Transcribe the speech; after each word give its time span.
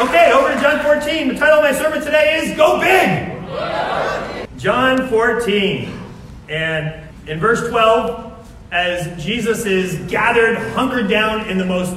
Okay, 0.00 0.32
over 0.32 0.52
to 0.52 0.60
John 0.60 0.82
14. 0.82 1.28
The 1.28 1.34
title 1.34 1.58
of 1.58 1.62
my 1.62 1.70
sermon 1.70 2.00
today 2.00 2.40
is 2.42 2.56
Go 2.56 2.80
Big! 2.80 4.58
John 4.58 5.08
14. 5.08 6.00
And 6.48 7.08
in 7.28 7.38
verse 7.38 7.68
12, 7.68 8.48
as 8.72 9.24
Jesus 9.24 9.64
is 9.66 9.94
gathered, 10.10 10.58
hunkered 10.72 11.08
down 11.08 11.48
in 11.48 11.58
the 11.58 11.64
most 11.64 11.96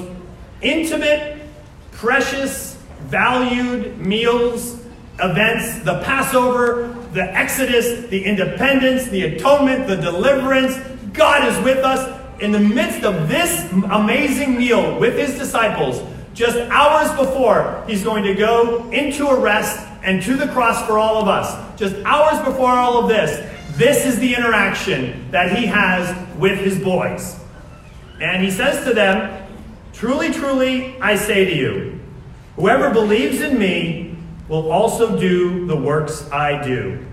intimate, 0.61 1.41
precious, 1.91 2.75
valued 3.05 3.97
meals, 3.97 4.79
events, 5.19 5.79
the 5.79 5.99
Passover, 6.03 6.95
the 7.13 7.23
Exodus, 7.35 8.07
the 8.09 8.23
independence, 8.23 9.07
the 9.07 9.23
atonement, 9.23 9.87
the 9.87 9.95
deliverance, 9.95 10.77
God 11.13 11.47
is 11.47 11.57
with 11.65 11.83
us. 11.83 12.15
In 12.41 12.51
the 12.51 12.59
midst 12.59 13.03
of 13.03 13.27
this 13.27 13.71
amazing 13.71 14.55
meal 14.55 14.99
with 14.99 15.17
his 15.17 15.35
disciples, 15.39 16.03
just 16.37 16.55
hours 16.69 17.09
before 17.17 17.83
he's 17.87 18.03
going 18.03 18.23
to 18.23 18.35
go 18.35 18.87
into 18.91 19.27
arrest 19.27 19.85
and 20.03 20.21
to 20.21 20.35
the 20.35 20.47
cross 20.49 20.85
for 20.85 20.99
all 20.99 21.19
of 21.19 21.27
us, 21.27 21.79
just 21.79 21.95
hours 22.05 22.39
before 22.45 22.69
all 22.69 22.99
of 22.99 23.09
this, 23.09 23.43
this 23.75 24.05
is 24.05 24.19
the 24.19 24.35
interaction 24.35 25.29
that 25.31 25.57
he 25.57 25.65
has 25.65 26.15
with 26.37 26.59
his 26.59 26.79
boys. 26.79 27.39
And 28.21 28.43
he 28.43 28.51
says 28.51 28.85
to 28.85 28.93
them, 28.93 29.47
Truly, 29.93 30.31
truly, 30.31 31.01
I 31.01 31.15
say 31.15 31.45
to 31.45 31.55
you, 31.55 31.99
whoever 32.55 32.91
believes 32.91 33.41
in 33.41 33.57
me 33.57 34.15
will 34.47 34.71
also 34.71 35.19
do 35.19 35.65
the 35.65 35.75
works 35.75 36.31
I 36.31 36.63
do. 36.63 37.03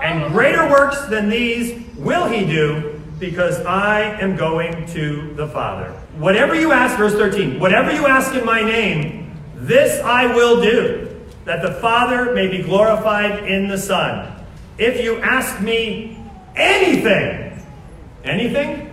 And 0.00 0.32
greater 0.32 0.70
works 0.70 1.00
than 1.06 1.28
these 1.28 1.84
will 1.96 2.28
he 2.28 2.46
do, 2.46 3.02
because 3.18 3.58
I 3.66 4.02
am 4.20 4.36
going 4.36 4.86
to 4.92 5.34
the 5.34 5.48
Father. 5.48 5.92
Whatever 6.18 6.56
you 6.56 6.72
ask, 6.72 6.96
verse 6.96 7.12
13, 7.12 7.60
whatever 7.60 7.92
you 7.92 8.06
ask 8.06 8.34
in 8.34 8.44
my 8.44 8.60
name, 8.60 9.38
this 9.54 10.02
I 10.02 10.26
will 10.34 10.60
do, 10.60 11.24
that 11.44 11.62
the 11.62 11.74
Father 11.74 12.34
may 12.34 12.48
be 12.48 12.60
glorified 12.60 13.44
in 13.44 13.68
the 13.68 13.78
Son. 13.78 14.34
If 14.78 15.00
you 15.00 15.20
ask 15.20 15.60
me 15.60 16.18
anything, 16.56 17.64
anything? 18.24 18.84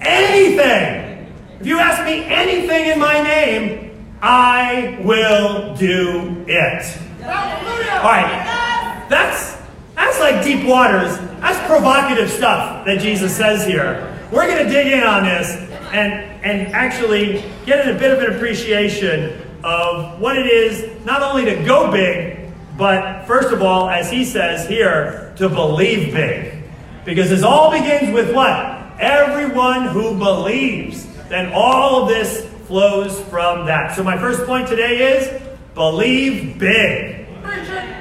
Anything! 0.00 1.34
If 1.60 1.66
you 1.66 1.78
ask 1.78 2.02
me 2.04 2.24
anything 2.24 2.86
in 2.86 2.98
my 2.98 3.22
name, 3.22 4.06
I 4.22 4.98
will 5.02 5.76
do 5.76 6.44
it. 6.48 6.98
All 7.20 8.10
right, 8.10 9.06
that's 9.10 9.56
that's 9.94 10.18
like 10.18 10.42
deep 10.42 10.66
waters. 10.66 11.18
That's 11.40 11.58
provocative 11.66 12.30
stuff 12.30 12.86
that 12.86 13.00
Jesus 13.00 13.36
says 13.36 13.66
here. 13.66 14.10
We're 14.32 14.46
going 14.46 14.66
to 14.66 14.72
dig 14.72 14.88
in 14.88 15.04
on 15.04 15.24
this 15.24 15.63
and 15.94 16.12
and 16.44 16.74
actually 16.74 17.44
get 17.64 17.88
a 17.88 17.96
bit 17.96 18.10
of 18.10 18.18
an 18.18 18.34
appreciation 18.34 19.40
of 19.62 20.20
what 20.20 20.36
it 20.36 20.46
is 20.46 21.04
not 21.06 21.22
only 21.22 21.44
to 21.44 21.64
go 21.64 21.90
big, 21.90 22.50
but 22.76 23.24
first 23.26 23.52
of 23.52 23.62
all, 23.62 23.88
as 23.88 24.10
he 24.10 24.24
says 24.24 24.68
here, 24.68 25.32
to 25.36 25.48
believe 25.48 26.12
big. 26.12 26.62
Because 27.04 27.30
this 27.30 27.42
all 27.42 27.70
begins 27.70 28.12
with 28.12 28.34
what? 28.34 28.82
Everyone 28.98 29.88
who 29.88 30.18
believes. 30.18 31.06
Then 31.28 31.52
all 31.54 32.02
of 32.02 32.08
this 32.08 32.44
flows 32.66 33.20
from 33.22 33.66
that. 33.66 33.94
So 33.94 34.02
my 34.02 34.18
first 34.18 34.44
point 34.44 34.68
today 34.68 35.16
is 35.16 35.42
believe 35.74 36.58
big. 36.58 37.28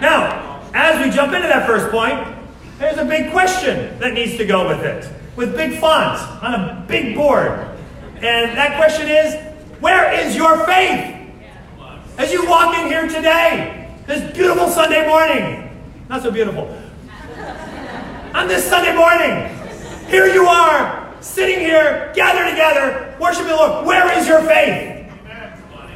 Now, 0.01 0.61
as 0.73 1.03
we 1.05 1.11
jump 1.11 1.33
into 1.33 1.47
that 1.47 1.67
first 1.67 1.89
point, 1.91 2.35
there's 2.79 2.97
a 2.97 3.05
big 3.05 3.31
question 3.31 3.97
that 3.99 4.13
needs 4.13 4.37
to 4.37 4.45
go 4.45 4.67
with 4.67 4.81
it, 4.81 5.07
with 5.35 5.55
big 5.55 5.79
font 5.79 6.19
on 6.43 6.53
a 6.53 6.85
big 6.87 7.15
board. 7.15 7.69
And 8.23 8.57
that 8.57 8.77
question 8.77 9.09
is 9.09 9.35
where 9.81 10.13
is 10.13 10.33
your 10.33 10.65
faith? 10.65 11.13
As 12.17 12.31
you 12.31 12.47
walk 12.47 12.73
in 12.77 12.87
here 12.87 13.05
today, 13.05 13.93
this 14.07 14.33
beautiful 14.33 14.69
Sunday 14.69 15.05
morning, 15.05 15.69
not 16.07 16.23
so 16.23 16.31
beautiful, 16.31 16.73
on 18.33 18.47
this 18.47 18.63
Sunday 18.63 18.95
morning, 18.95 19.53
here 20.07 20.27
you 20.27 20.45
are, 20.45 21.13
sitting 21.19 21.59
here, 21.59 22.13
gathered 22.15 22.49
together, 22.49 23.13
worshiping 23.19 23.47
the 23.47 23.55
Lord. 23.57 23.85
Where 23.85 24.17
is 24.17 24.25
your 24.25 24.41
faith? 24.43 25.11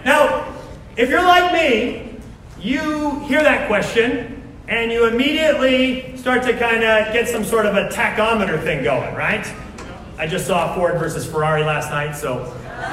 Now, 0.03 0.53
if 0.97 1.09
you're 1.09 1.23
like 1.23 1.53
me, 1.53 2.17
you 2.59 3.21
hear 3.21 3.41
that 3.41 3.69
question 3.69 4.43
and 4.67 4.91
you 4.91 5.07
immediately 5.07 6.17
start 6.17 6.43
to 6.43 6.51
kind 6.57 6.83
of 6.83 7.13
get 7.13 7.29
some 7.29 7.45
sort 7.45 7.65
of 7.65 7.77
a 7.77 7.87
tachometer 7.87 8.61
thing 8.61 8.83
going, 8.83 9.15
right? 9.15 9.45
I 10.17 10.25
just 10.25 10.47
saw 10.47 10.73
Ford 10.73 10.97
versus 10.97 11.29
Ferrari 11.29 11.63
last 11.63 11.91
night, 11.91 12.13
so 12.13 12.45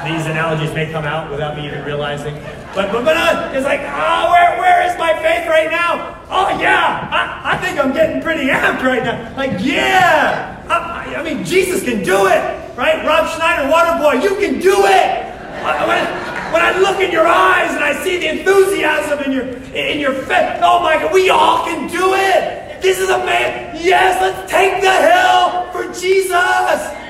these 0.05 0.25
analogies 0.27 0.71
may 0.75 0.91
come 0.91 1.05
out 1.05 1.31
without 1.31 1.57
me 1.57 1.65
even 1.65 1.83
realizing. 1.83 2.35
But 2.75 2.91
but, 2.91 3.03
but 3.03 3.17
uh, 3.17 3.51
it's 3.51 3.65
like, 3.65 3.79
oh, 3.81 4.29
where, 4.29 4.59
where 4.59 4.85
is 4.85 4.95
my 4.99 5.13
faith 5.13 5.49
right 5.49 5.71
now? 5.71 6.21
Oh 6.29 6.49
yeah, 6.59 7.09
I, 7.11 7.53
I 7.53 7.57
think 7.57 7.79
I'm 7.79 7.93
getting 7.93 8.21
pretty 8.21 8.47
amped 8.47 8.83
right 8.83 9.03
now. 9.03 9.35
Like 9.35 9.57
yeah, 9.63 10.61
I, 10.69 11.15
I 11.15 11.23
mean 11.23 11.43
Jesus 11.43 11.83
can 11.83 12.03
do 12.03 12.27
it, 12.27 12.77
right? 12.77 13.03
Rob 13.05 13.27
Schneider, 13.33 13.71
Waterboy, 13.73 14.21
you 14.21 14.35
can 14.35 14.59
do 14.59 14.85
it. 14.85 15.25
When, 15.65 16.05
when 16.53 16.61
I 16.61 16.77
look 16.77 16.99
in 16.99 17.11
your 17.11 17.25
eyes 17.25 17.73
and 17.73 17.83
I 17.83 18.03
see 18.03 18.19
the 18.19 18.37
enthusiasm 18.37 19.19
in 19.23 19.31
your 19.31 19.47
in 19.73 19.99
your 19.99 20.13
face, 20.13 20.59
oh 20.61 20.79
my 20.83 20.97
God, 21.01 21.11
we 21.11 21.31
all 21.31 21.65
can 21.65 21.89
do 21.89 22.13
it. 22.13 22.81
This 22.83 22.99
is 22.99 23.09
a 23.09 23.17
man. 23.25 23.75
Yes, 23.81 24.21
let's 24.21 24.51
take 24.51 24.79
the 24.81 24.93
hill 24.93 25.71
for 25.71 25.91
Jesus. 25.99 27.04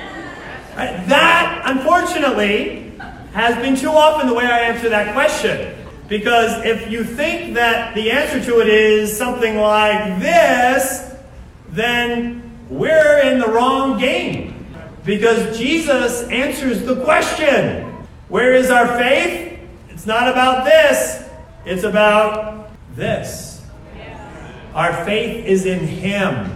That, 0.76 1.62
unfortunately, 1.64 2.92
has 3.32 3.56
been 3.56 3.76
too 3.76 3.90
often 3.90 4.28
the 4.28 4.34
way 4.34 4.44
I 4.44 4.60
answer 4.60 4.88
that 4.90 5.14
question. 5.14 5.74
Because 6.08 6.64
if 6.64 6.90
you 6.90 7.02
think 7.02 7.54
that 7.54 7.94
the 7.94 8.10
answer 8.10 8.44
to 8.44 8.60
it 8.60 8.68
is 8.68 9.16
something 9.16 9.56
like 9.56 10.20
this, 10.20 11.14
then 11.70 12.66
we're 12.68 13.20
in 13.20 13.40
the 13.40 13.48
wrong 13.48 13.98
game. 13.98 14.66
Because 15.04 15.58
Jesus 15.58 16.22
answers 16.28 16.82
the 16.82 17.02
question 17.04 17.84
Where 18.28 18.54
is 18.54 18.70
our 18.70 18.86
faith? 18.98 19.58
It's 19.90 20.06
not 20.06 20.28
about 20.28 20.64
this, 20.64 21.28
it's 21.64 21.84
about 21.84 22.70
this. 22.94 23.64
Our 24.74 25.04
faith 25.04 25.46
is 25.46 25.64
in 25.64 25.80
Him. 25.80 26.50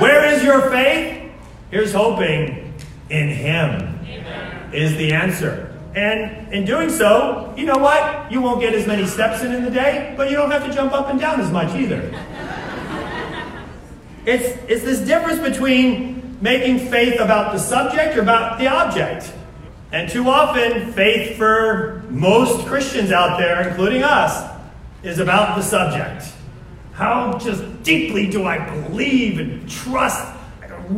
Where 0.00 0.24
is 0.34 0.42
your 0.42 0.70
faith? 0.70 1.30
Here's 1.70 1.92
hoping 1.92 2.61
in 3.12 3.28
Him 3.28 4.00
Amen. 4.04 4.72
is 4.72 4.96
the 4.96 5.12
answer. 5.12 5.68
And 5.94 6.52
in 6.52 6.64
doing 6.64 6.88
so, 6.88 7.52
you 7.56 7.66
know 7.66 7.76
what? 7.76 8.32
You 8.32 8.40
won't 8.40 8.60
get 8.60 8.72
as 8.74 8.86
many 8.86 9.06
steps 9.06 9.42
in 9.42 9.52
in 9.52 9.62
the 9.62 9.70
day, 9.70 10.14
but 10.16 10.30
you 10.30 10.36
don't 10.36 10.50
have 10.50 10.64
to 10.66 10.72
jump 10.72 10.94
up 10.94 11.08
and 11.10 11.20
down 11.20 11.38
as 11.38 11.50
much 11.52 11.74
either. 11.74 12.00
it's, 14.24 14.58
it's 14.68 14.82
this 14.82 15.00
difference 15.00 15.38
between 15.38 16.38
making 16.40 16.90
faith 16.90 17.20
about 17.20 17.52
the 17.52 17.58
subject 17.58 18.16
or 18.16 18.22
about 18.22 18.58
the 18.58 18.66
object. 18.68 19.30
And 19.92 20.08
too 20.08 20.30
often, 20.30 20.90
faith 20.94 21.36
for 21.36 22.02
most 22.08 22.66
Christians 22.66 23.12
out 23.12 23.38
there, 23.38 23.68
including 23.68 24.02
us, 24.02 24.50
is 25.02 25.18
about 25.18 25.56
the 25.56 25.62
subject. 25.62 26.32
How 26.92 27.38
just 27.38 27.82
deeply 27.82 28.30
do 28.30 28.44
I 28.44 28.58
believe 28.70 29.38
and 29.38 29.68
trust 29.68 30.34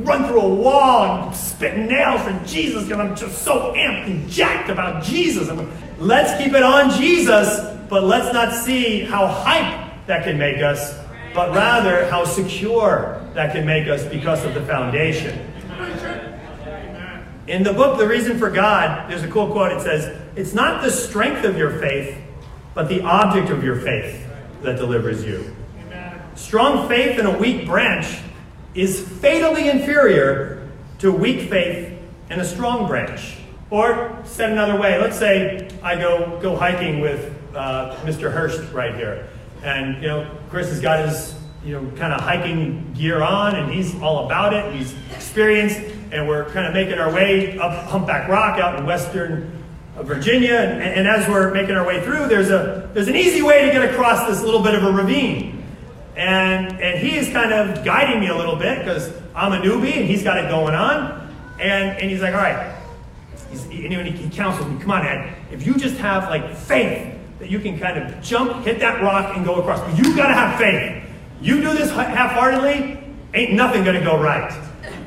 run 0.02 0.26
through 0.26 0.40
a 0.40 0.54
wall 0.54 1.28
and 1.28 1.36
spit 1.36 1.76
nails 1.76 2.22
for 2.22 2.46
Jesus 2.46 2.84
because 2.84 2.98
I'm 2.98 3.16
just 3.16 3.42
so 3.42 3.72
amped 3.74 4.06
and 4.06 4.28
jacked 4.28 4.70
about 4.70 5.04
Jesus. 5.04 5.48
I 5.48 5.54
mean, 5.54 5.70
let's 5.98 6.42
keep 6.42 6.54
it 6.54 6.62
on 6.62 6.90
Jesus, 6.90 7.60
but 7.88 8.04
let's 8.04 8.32
not 8.32 8.52
see 8.52 9.00
how 9.00 9.26
hype 9.26 10.06
that 10.06 10.24
can 10.24 10.38
make 10.38 10.62
us, 10.62 10.98
but 11.34 11.54
rather 11.54 12.08
how 12.10 12.24
secure 12.24 13.22
that 13.34 13.52
can 13.52 13.66
make 13.66 13.88
us 13.88 14.04
because 14.04 14.44
of 14.44 14.54
the 14.54 14.62
foundation. 14.62 15.50
In 17.46 17.62
the 17.62 17.72
book, 17.74 17.98
The 17.98 18.08
Reason 18.08 18.38
for 18.38 18.50
God, 18.50 19.10
there's 19.10 19.22
a 19.22 19.28
cool 19.28 19.50
quote. 19.52 19.72
It 19.72 19.82
says, 19.82 20.18
It's 20.34 20.54
not 20.54 20.82
the 20.82 20.90
strength 20.90 21.44
of 21.44 21.58
your 21.58 21.78
faith, 21.78 22.16
but 22.72 22.88
the 22.88 23.02
object 23.02 23.50
of 23.50 23.62
your 23.62 23.76
faith 23.76 24.26
that 24.62 24.76
delivers 24.76 25.24
you. 25.24 25.54
Strong 26.34 26.88
faith 26.88 27.18
in 27.18 27.26
a 27.26 27.38
weak 27.38 27.66
branch 27.66 28.18
is 28.74 29.00
fatally 29.00 29.68
inferior 29.68 30.68
to 30.98 31.12
weak 31.12 31.48
faith 31.48 31.98
and 32.30 32.40
a 32.40 32.44
strong 32.44 32.86
branch. 32.86 33.36
Or, 33.70 34.20
said 34.24 34.52
another 34.52 34.78
way, 34.78 35.00
let's 35.00 35.18
say 35.18 35.68
I 35.82 35.96
go, 35.96 36.38
go 36.40 36.56
hiking 36.56 37.00
with 37.00 37.34
uh, 37.54 37.96
Mr. 38.02 38.32
Hurst 38.32 38.72
right 38.72 38.94
here. 38.94 39.28
And, 39.62 40.02
you 40.02 40.08
know, 40.08 40.30
Chris 40.50 40.68
has 40.68 40.80
got 40.80 41.08
his, 41.08 41.34
you 41.64 41.72
know, 41.72 41.96
kind 41.96 42.12
of 42.12 42.20
hiking 42.20 42.92
gear 42.94 43.22
on, 43.22 43.56
and 43.56 43.72
he's 43.72 44.00
all 44.00 44.26
about 44.26 44.52
it. 44.52 44.74
He's 44.74 44.94
experienced, 45.14 45.80
and 46.12 46.28
we're 46.28 46.50
kind 46.50 46.66
of 46.66 46.74
making 46.74 46.98
our 46.98 47.12
way 47.12 47.58
up 47.58 47.88
Humpback 47.88 48.28
Rock 48.28 48.60
out 48.60 48.78
in 48.78 48.86
western 48.86 49.64
Virginia. 50.02 50.56
And, 50.56 50.82
and 50.82 51.08
as 51.08 51.28
we're 51.28 51.52
making 51.52 51.76
our 51.76 51.86
way 51.86 52.04
through, 52.04 52.28
there's, 52.28 52.50
a, 52.50 52.90
there's 52.92 53.08
an 53.08 53.16
easy 53.16 53.42
way 53.42 53.66
to 53.66 53.72
get 53.72 53.90
across 53.90 54.28
this 54.28 54.42
little 54.42 54.62
bit 54.62 54.74
of 54.74 54.84
a 54.84 54.92
ravine. 54.92 55.63
And, 56.16 56.80
and 56.80 56.98
he 56.98 57.16
is 57.16 57.28
kind 57.30 57.52
of 57.52 57.84
guiding 57.84 58.20
me 58.20 58.28
a 58.28 58.36
little 58.36 58.56
bit 58.56 58.78
because 58.78 59.12
I'm 59.34 59.52
a 59.52 59.58
newbie 59.64 59.96
and 59.96 60.06
he's 60.06 60.22
got 60.22 60.38
it 60.38 60.48
going 60.48 60.74
on. 60.74 61.34
And, 61.60 61.98
and 61.98 62.10
he's 62.10 62.22
like, 62.22 62.34
all 62.34 62.40
right. 62.40 62.76
He's, 63.50 63.64
and 63.64 64.08
he 64.08 64.30
counsels 64.30 64.68
me, 64.68 64.78
come 64.80 64.92
on, 64.92 65.04
Ed. 65.04 65.34
If 65.50 65.66
you 65.66 65.74
just 65.74 65.96
have 65.96 66.24
like 66.24 66.56
faith 66.56 67.18
that 67.38 67.50
you 67.50 67.58
can 67.58 67.78
kind 67.78 67.98
of 67.98 68.22
jump, 68.22 68.64
hit 68.64 68.78
that 68.80 69.02
rock, 69.02 69.36
and 69.36 69.44
go 69.44 69.56
across. 69.56 69.80
But 69.80 69.98
you 69.98 70.16
got 70.16 70.28
to 70.28 70.34
have 70.34 70.58
faith. 70.58 71.04
You 71.40 71.60
do 71.60 71.74
this 71.74 71.90
half-heartedly, 71.90 73.04
ain't 73.34 73.52
nothing 73.52 73.84
going 73.84 73.98
to 73.98 74.04
go 74.04 74.20
right. 74.20 74.52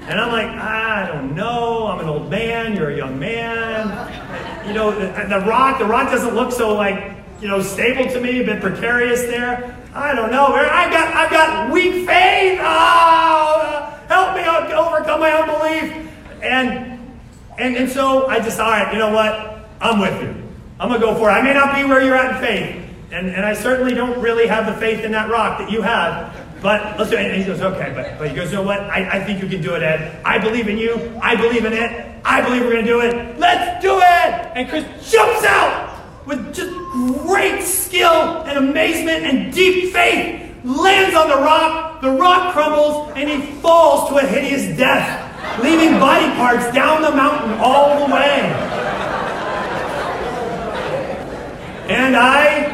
And 0.01 0.21
I'm 0.21 0.31
like, 0.31 0.47
I 0.47 1.07
don't 1.07 1.35
know. 1.35 1.87
I'm 1.87 1.99
an 1.99 2.07
old 2.07 2.29
man. 2.29 2.75
You're 2.75 2.91
a 2.91 2.97
young 2.97 3.19
man. 3.19 4.67
You 4.67 4.73
know, 4.73 4.91
the, 4.91 5.07
the 5.27 5.45
rock, 5.45 5.79
the 5.79 5.85
rock 5.85 6.11
doesn't 6.11 6.33
look 6.33 6.51
so 6.51 6.75
like, 6.75 7.15
you 7.41 7.47
know, 7.47 7.61
stable 7.61 8.09
to 8.11 8.21
me, 8.21 8.41
a 8.41 8.45
bit 8.45 8.61
precarious 8.61 9.23
there. 9.23 9.77
I 9.97 10.13
don't 10.13 10.29
know. 10.31 10.45
I've 10.45 10.91
got, 10.91 11.13
I've 11.15 11.31
got 11.31 11.71
weak 11.71 12.05
faith. 12.05 12.59
Oh, 12.61 13.97
help 14.07 14.35
me 14.35 14.43
overcome 14.73 15.19
my 15.19 15.31
unbelief. 15.31 16.07
And, 16.43 17.17
and, 17.57 17.75
and 17.75 17.89
so 17.89 18.27
I 18.27 18.39
just, 18.39 18.59
all 18.59 18.69
right, 18.69 18.93
you 18.93 18.99
know 18.99 19.11
what? 19.11 19.67
I'm 19.81 19.99
with 19.99 20.21
you. 20.21 20.43
I'm 20.79 20.89
going 20.89 21.01
to 21.01 21.05
go 21.07 21.15
for 21.15 21.29
it. 21.29 21.33
I 21.33 21.41
may 21.41 21.53
not 21.53 21.75
be 21.75 21.83
where 21.83 22.03
you're 22.03 22.15
at 22.15 22.35
in 22.35 22.41
faith. 22.41 22.83
And, 23.11 23.27
and 23.27 23.43
I 23.43 23.55
certainly 23.55 23.95
don't 23.95 24.21
really 24.21 24.45
have 24.45 24.67
the 24.67 24.79
faith 24.79 25.03
in 25.03 25.11
that 25.13 25.31
rock 25.31 25.57
that 25.57 25.71
you 25.71 25.81
have. 25.81 26.35
But 26.61 26.99
let's 26.99 27.09
do 27.09 27.17
it. 27.17 27.25
And 27.25 27.41
he 27.41 27.43
goes, 27.43 27.61
okay. 27.61 27.91
But, 27.95 28.19
but 28.19 28.29
he 28.29 28.35
goes, 28.35 28.51
you 28.51 28.57
know 28.57 28.63
what? 28.63 28.81
I, 28.81 29.17
I 29.17 29.23
think 29.23 29.41
you 29.41 29.49
can 29.49 29.61
do 29.61 29.73
it, 29.73 29.81
Ed. 29.81 30.21
I 30.23 30.37
believe 30.37 30.67
in 30.67 30.77
you. 30.77 31.19
I 31.23 31.35
believe 31.35 31.65
in 31.65 31.73
it. 31.73 32.21
I 32.23 32.41
believe 32.41 32.61
we're 32.61 32.73
going 32.73 32.85
to 32.85 32.91
do 32.91 33.01
it. 33.01 33.39
Let's 33.39 33.81
do 33.81 33.97
it. 33.97 34.03
And 34.03 34.69
Chris 34.69 34.83
jumps 35.11 35.43
out 35.43 35.66
great 37.49 37.63
skill 37.63 38.43
and 38.45 38.57
amazement 38.57 39.25
and 39.25 39.53
deep 39.53 39.93
faith. 39.93 40.43
Lands 40.63 41.15
on 41.15 41.29
the 41.29 41.35
rock. 41.35 42.01
The 42.01 42.11
rock 42.11 42.53
crumbles 42.53 43.13
and 43.15 43.29
he 43.29 43.59
falls 43.61 44.09
to 44.09 44.17
a 44.17 44.25
hideous 44.25 44.77
death, 44.77 45.63
leaving 45.63 45.99
body 45.99 46.27
parts 46.35 46.71
down 46.73 47.01
the 47.01 47.11
mountain 47.11 47.57
all 47.59 48.05
the 48.05 48.13
way. 48.13 48.41
And 51.89 52.15
I, 52.17 52.73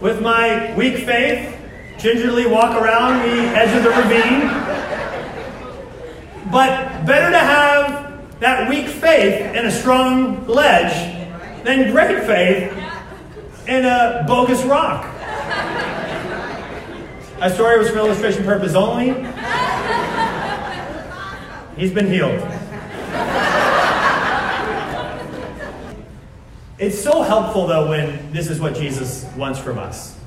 with 0.00 0.20
my 0.20 0.74
weak 0.76 1.04
faith, 1.04 1.56
gingerly 1.98 2.46
walk 2.46 2.74
around 2.74 3.20
the 3.20 3.42
edge 3.56 3.76
of 3.76 3.84
the 3.84 3.90
ravine. 3.90 4.48
But 6.50 7.06
better 7.06 7.30
to 7.30 7.38
have 7.38 8.40
that 8.40 8.68
weak 8.68 8.88
faith 8.88 9.54
in 9.54 9.66
a 9.66 9.70
strong 9.70 10.46
ledge 10.48 11.64
than 11.64 11.92
great 11.92 12.24
faith 12.24 12.89
in 13.70 13.84
a 13.84 14.24
bogus 14.26 14.64
rock. 14.64 15.04
That 17.38 17.54
story 17.54 17.78
was 17.78 17.88
for 17.88 17.98
illustration 17.98 18.42
purpose 18.44 18.74
only. 18.74 19.10
He's 21.76 21.92
been 21.92 22.08
healed. 22.08 22.40
It's 26.80 27.00
so 27.00 27.22
helpful, 27.22 27.68
though, 27.68 27.88
when 27.88 28.32
this 28.32 28.50
is 28.50 28.58
what 28.58 28.74
Jesus 28.74 29.24
wants 29.36 29.60
from 29.60 29.78
us. 29.78 30.18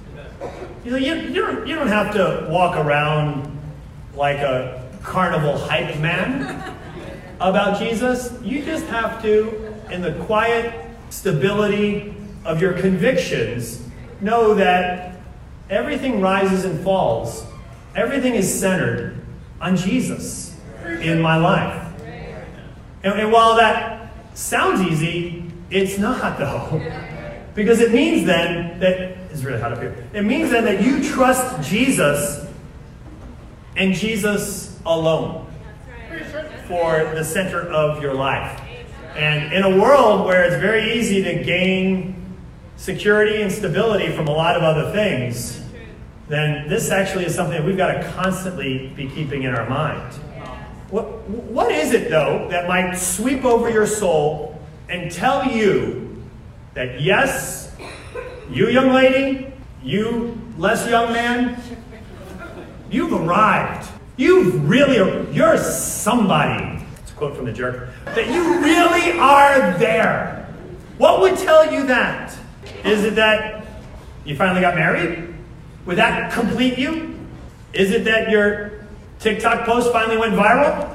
You, 0.86 0.96
you, 0.96 1.16
you, 1.16 1.42
don't, 1.42 1.68
you 1.68 1.76
don't 1.76 1.88
have 1.90 2.14
to 2.14 2.48
walk 2.50 2.78
around 2.78 3.60
like 4.16 4.38
a 4.38 4.90
carnival 5.04 5.58
hype 5.58 6.00
man 6.00 6.78
about 7.42 7.78
Jesus. 7.78 8.32
You 8.42 8.64
just 8.64 8.86
have 8.86 9.22
to, 9.24 9.76
in 9.92 10.02
the 10.02 10.14
quiet 10.24 10.90
stability 11.10 12.16
of 12.46 12.62
your 12.62 12.74
convictions, 12.74 13.82
know 14.22 14.54
that 14.56 15.16
everything 15.70 16.22
rises 16.22 16.66
and 16.66 16.84
falls. 16.84 17.46
Everything 17.96 18.36
is 18.36 18.60
centered 18.60 19.24
on 19.62 19.76
Jesus 19.78 20.60
in 21.02 21.22
my 21.22 21.38
life. 21.38 21.92
And, 23.04 23.20
and 23.20 23.32
while 23.32 23.56
that 23.56 24.12
sounds 24.34 24.82
easy, 24.82 25.52
it's 25.70 25.98
not, 25.98 26.38
though. 26.38 26.82
Because 27.56 27.80
it 27.80 27.94
means 27.94 28.26
then 28.26 28.80
that 28.80 29.00
it's 29.32 29.44
really 29.44 29.60
hot 29.60 29.74
up 29.74 29.80
here. 29.80 29.96
It 30.14 30.24
means 30.24 30.50
then 30.52 30.66
that 30.66 30.82
you 30.82 31.04
trust 31.04 31.70
Jesus 31.70 32.48
and 33.76 33.94
Jesus 33.94 34.80
alone 34.86 35.48
for 36.68 37.12
the 37.16 37.24
center 37.24 37.62
of 37.62 38.02
your 38.02 38.14
life. 38.14 38.60
And 39.16 39.54
in 39.54 39.64
a 39.64 39.82
world 39.82 40.26
where 40.26 40.44
it's 40.44 40.56
very 40.56 40.94
easy 40.94 41.24
to 41.24 41.44
gain 41.44 42.23
security 42.84 43.42
and 43.42 43.50
stability 43.50 44.12
from 44.12 44.28
a 44.28 44.32
lot 44.32 44.58
of 44.58 44.62
other 44.62 44.92
things, 44.92 45.64
then 46.28 46.68
this 46.68 46.92
actually 46.92 47.24
is 47.24 47.34
something 47.34 47.56
that 47.56 47.66
we've 47.66 47.78
got 47.78 47.94
to 47.94 48.12
constantly 48.12 48.90
be 48.90 49.08
keeping 49.08 49.44
in 49.44 49.56
our 49.56 49.70
mind. 49.70 50.14
What, 50.90 51.06
what 51.30 51.72
is 51.72 51.94
it, 51.94 52.10
though, 52.10 52.46
that 52.50 52.68
might 52.68 52.96
sweep 52.96 53.46
over 53.46 53.70
your 53.70 53.88
soul 53.88 54.62
and 54.90 55.10
tell 55.10 55.50
you 55.50 56.26
that 56.74 57.00
yes, 57.00 57.74
you 58.52 58.68
young 58.68 58.90
lady, 58.90 59.54
you 59.82 60.38
less 60.58 60.86
young 60.90 61.14
man, 61.14 61.58
you've 62.92 63.14
arrived. 63.14 63.90
You've 64.18 64.70
really, 64.70 65.34
you're 65.34 65.58
somebody. 65.58 66.84
It's 67.02 67.12
a 67.12 67.16
quote 67.16 67.38
from 67.38 67.46
the 67.46 67.54
jerk. 67.54 67.92
That 68.08 68.28
you 68.28 68.60
really 68.60 69.18
are 69.18 69.78
there. 69.78 70.54
What 70.98 71.22
would 71.22 71.38
tell 71.38 71.72
you 71.72 71.88
that? 71.88 72.38
Is 72.84 73.06
it 73.06 73.16
that 73.16 73.66
you 74.26 74.36
finally 74.36 74.62
got 74.62 74.76
married? 74.76 75.34
Would 75.86 75.98
that 75.98 76.34
complete 76.34 76.78
you? 76.78 77.18
Is 77.74 77.92
it 77.92 78.04
that 78.06 78.30
your 78.30 78.86
TikTok 79.20 79.66
post 79.66 79.92
finally 79.92 80.18
went 80.18 80.34
viral? 80.34 80.90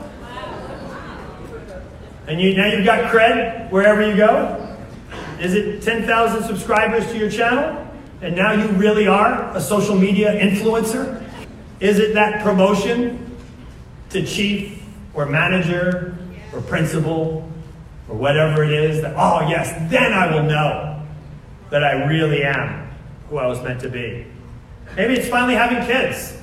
And 2.27 2.41
you, 2.41 2.55
now 2.55 2.67
you've 2.67 2.85
got 2.85 3.11
cred 3.11 3.71
wherever 3.71 4.07
you 4.07 4.17
go? 4.17 4.77
Is 5.41 5.55
it 5.55 5.83
10,000 5.83 6.43
subscribers 6.45 7.07
to 7.07 7.19
your 7.19 7.31
channel? 7.31 7.87
And 8.21 8.37
now 8.37 8.53
you 8.53 8.69
really 8.73 9.07
are 9.07 9.57
a 9.57 9.61
social 9.61 9.95
media 9.95 10.39
influencer? 10.39 11.25
Is 11.81 11.99
it 11.99 12.15
that 12.15 12.43
promotion 12.43 13.37
to 14.11 14.27
chief 14.27 14.83
or 15.15 15.25
manager 15.27 16.19
or 16.53 16.61
principal 16.61 17.51
or 18.09 18.17
whatever 18.17 18.65
it 18.65 18.73
is 18.73 19.01
that, 19.03 19.15
oh, 19.17 19.49
yes, 19.49 19.73
then 19.91 20.13
I 20.13 20.35
will 20.35 20.43
know 20.43 20.98
that 21.71 21.85
I 21.85 22.05
really 22.07 22.45
am 22.45 22.91
who 23.29 23.37
I 23.39 23.47
was 23.47 23.63
meant 23.63 23.81
to 23.83 23.89
be? 23.89 24.27
Maybe 24.97 25.15
it's 25.15 25.29
finally 25.29 25.55
having 25.55 25.87
kids. 25.87 26.37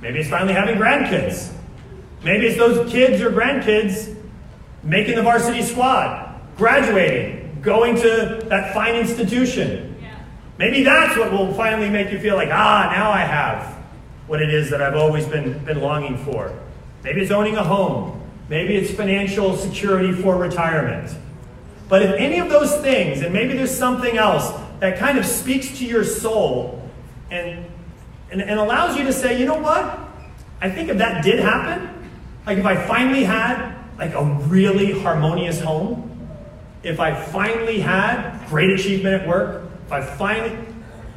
Maybe 0.00 0.18
it's 0.20 0.28
finally 0.28 0.52
having 0.52 0.76
grandkids. 0.76 1.52
Maybe 2.22 2.46
it's 2.46 2.58
those 2.58 2.90
kids 2.90 3.22
or 3.22 3.30
grandkids 3.30 4.14
making 4.82 5.16
the 5.16 5.22
varsity 5.22 5.62
squad, 5.62 6.40
graduating, 6.56 7.58
going 7.62 7.96
to 7.96 8.44
that 8.48 8.72
fine 8.74 8.94
institution. 8.94 9.96
Yeah. 10.00 10.18
Maybe 10.58 10.82
that's 10.82 11.16
what 11.16 11.32
will 11.32 11.52
finally 11.54 11.90
make 11.90 12.12
you 12.12 12.18
feel 12.18 12.36
like, 12.36 12.50
ah, 12.50 12.90
now 12.92 13.10
I 13.10 13.20
have 13.20 13.74
what 14.26 14.42
it 14.42 14.52
is 14.52 14.70
that 14.70 14.82
I've 14.82 14.96
always 14.96 15.26
been, 15.26 15.58
been 15.64 15.80
longing 15.80 16.18
for. 16.18 16.52
Maybe 17.04 17.22
it's 17.22 17.30
owning 17.30 17.56
a 17.56 17.64
home. 17.64 18.20
Maybe 18.48 18.76
it's 18.76 18.92
financial 18.92 19.56
security 19.56 20.12
for 20.12 20.36
retirement. 20.36 21.16
But 21.88 22.02
if 22.02 22.12
any 22.12 22.38
of 22.38 22.48
those 22.48 22.74
things, 22.80 23.22
and 23.22 23.32
maybe 23.32 23.54
there's 23.54 23.76
something 23.76 24.16
else 24.18 24.52
that 24.80 24.98
kind 24.98 25.18
of 25.18 25.24
speaks 25.24 25.78
to 25.78 25.84
your 25.84 26.04
soul 26.04 26.88
and, 27.30 27.64
and, 28.30 28.42
and 28.42 28.58
allows 28.58 28.96
you 28.96 29.04
to 29.04 29.12
say, 29.12 29.38
you 29.38 29.46
know 29.46 29.58
what? 29.58 29.98
I 30.60 30.70
think 30.70 30.88
if 30.88 30.98
that 30.98 31.22
did 31.22 31.38
happen, 31.38 32.10
like 32.46 32.58
if 32.58 32.66
I 32.66 32.76
finally 32.86 33.24
had 33.24 33.74
like 33.98 34.14
a 34.14 34.24
really 34.24 34.98
harmonious 35.00 35.60
home, 35.60 36.28
if 36.82 37.00
I 37.00 37.14
finally 37.14 37.80
had 37.80 38.46
great 38.48 38.70
achievement 38.70 39.22
at 39.22 39.28
work, 39.28 39.70
if 39.86 39.92
I 39.92 40.02
finally 40.02 40.56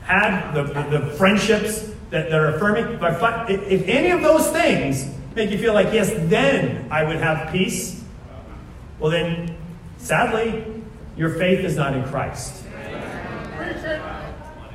had 0.03 0.53
the, 0.53 0.63
the, 0.63 0.99
the 0.99 1.05
friendships 1.13 1.81
that, 2.09 2.29
that 2.29 2.33
are 2.33 2.55
affirming, 2.55 2.93
if, 2.95 3.03
I 3.03 3.47
if, 3.47 3.61
if 3.67 3.88
any 3.88 4.09
of 4.11 4.21
those 4.21 4.49
things 4.51 5.07
make 5.35 5.51
you 5.51 5.57
feel 5.57 5.73
like, 5.73 5.93
yes, 5.93 6.11
then 6.29 6.91
I 6.91 7.03
would 7.03 7.17
have 7.17 7.51
peace, 7.51 8.03
well, 8.99 9.11
then 9.11 9.55
sadly, 10.00 10.65
your 11.15 11.29
faith 11.38 11.60
is 11.60 11.75
not 11.75 11.94
in 11.94 12.03
Christ. 12.06 12.63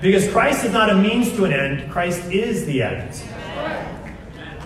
Because 0.00 0.31
Christ 0.31 0.64
is 0.64 0.73
not 0.73 0.90
a 0.90 0.95
means 0.95 1.33
to 1.33 1.45
an 1.45 1.52
end, 1.52 1.90
Christ 1.90 2.31
is 2.31 2.66
the 2.66 2.83
end. 2.83 3.14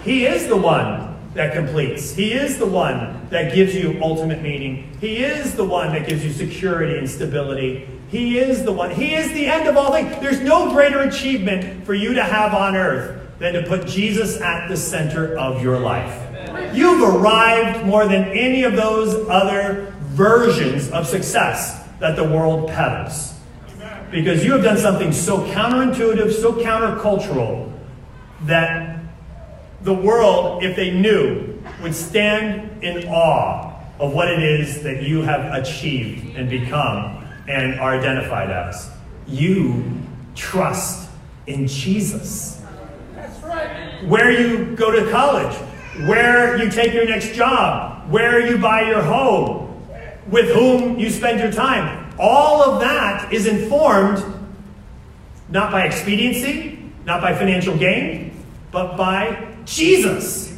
He 0.03 0.27
is 0.27 0.49
the 0.49 0.57
one 0.57 1.17
that 1.35 1.55
completes. 1.55 2.12
He 2.12 2.33
is 2.33 2.59
the 2.59 2.67
one 2.67 3.27
that 3.31 3.55
gives 3.55 3.75
you 3.75 3.99
ultimate 4.03 4.43
meaning. 4.43 4.97
He 5.00 5.19
is 5.19 5.55
the 5.55 5.65
one 5.65 5.93
that 5.93 6.09
gives 6.09 6.25
you 6.25 6.33
security 6.33 6.99
and 6.99 7.09
stability. 7.09 7.88
He 8.09 8.38
is 8.38 8.65
the 8.65 8.73
one. 8.73 8.91
He 8.91 9.15
is 9.15 9.33
the 9.33 9.47
end 9.47 9.69
of 9.69 9.77
all 9.77 9.93
things. 9.93 10.11
There's 10.21 10.41
no 10.41 10.71
greater 10.71 11.00
achievement 11.00 11.85
for 11.85 11.95
you 11.95 12.15
to 12.15 12.25
have 12.25 12.55
on 12.55 12.75
earth 12.75 13.38
than 13.38 13.53
to 13.55 13.62
put 13.65 13.87
Jesus 13.87 14.41
at 14.41 14.69
the 14.69 14.77
center 14.77 15.38
of 15.38 15.62
your 15.62 15.79
life. 15.79 16.25
You've 16.75 17.03
arrived 17.03 17.87
more 17.87 18.09
than 18.09 18.25
any 18.25 18.65
of 18.65 18.75
those 18.75 19.15
other 19.29 19.88
versions 20.18 20.90
of 20.90 21.06
success 21.06 21.88
that 22.00 22.16
the 22.16 22.25
world 22.25 22.68
peddles. 22.68 23.34
Because 24.10 24.44
you 24.44 24.52
have 24.52 24.64
done 24.64 24.76
something 24.76 25.12
so 25.12 25.38
counterintuitive, 25.52 26.32
so 26.32 26.52
countercultural, 26.54 27.72
that 28.42 28.98
the 29.82 29.94
world, 29.94 30.64
if 30.64 30.75
they 30.75 30.90
knew, 30.90 31.62
would 31.80 31.94
stand 31.94 32.82
in 32.82 33.06
awe 33.06 33.80
of 34.00 34.12
what 34.12 34.28
it 34.28 34.42
is 34.42 34.82
that 34.82 35.02
you 35.02 35.22
have 35.22 35.54
achieved 35.54 36.37
and 36.37 36.50
become 36.50 37.25
and 37.46 37.78
are 37.78 37.96
identified 37.96 38.50
as. 38.50 38.90
You 39.26 39.84
trust 40.34 41.10
in 41.46 41.68
Jesus. 41.68 42.60
That's 43.14 43.40
right. 43.42 44.04
Where 44.04 44.32
you 44.32 44.75
go 44.75 44.90
to 44.90 45.10
college, 45.10 45.54
where 46.08 46.56
you 46.62 46.70
take 46.70 46.92
your 46.92 47.06
next 47.06 47.34
job, 47.34 48.10
where 48.10 48.46
you 48.48 48.58
buy 48.58 48.82
your 48.82 49.02
home, 49.02 49.67
with 50.30 50.52
whom 50.52 50.99
you 50.99 51.11
spend 51.11 51.40
your 51.40 51.52
time. 51.52 52.14
All 52.18 52.62
of 52.62 52.80
that 52.80 53.32
is 53.32 53.47
informed 53.47 54.23
not 55.49 55.70
by 55.70 55.85
expediency, 55.85 56.78
not 57.04 57.20
by 57.20 57.35
financial 57.35 57.76
gain, 57.76 58.44
but 58.70 58.97
by 58.97 59.54
Jesus. 59.64 60.56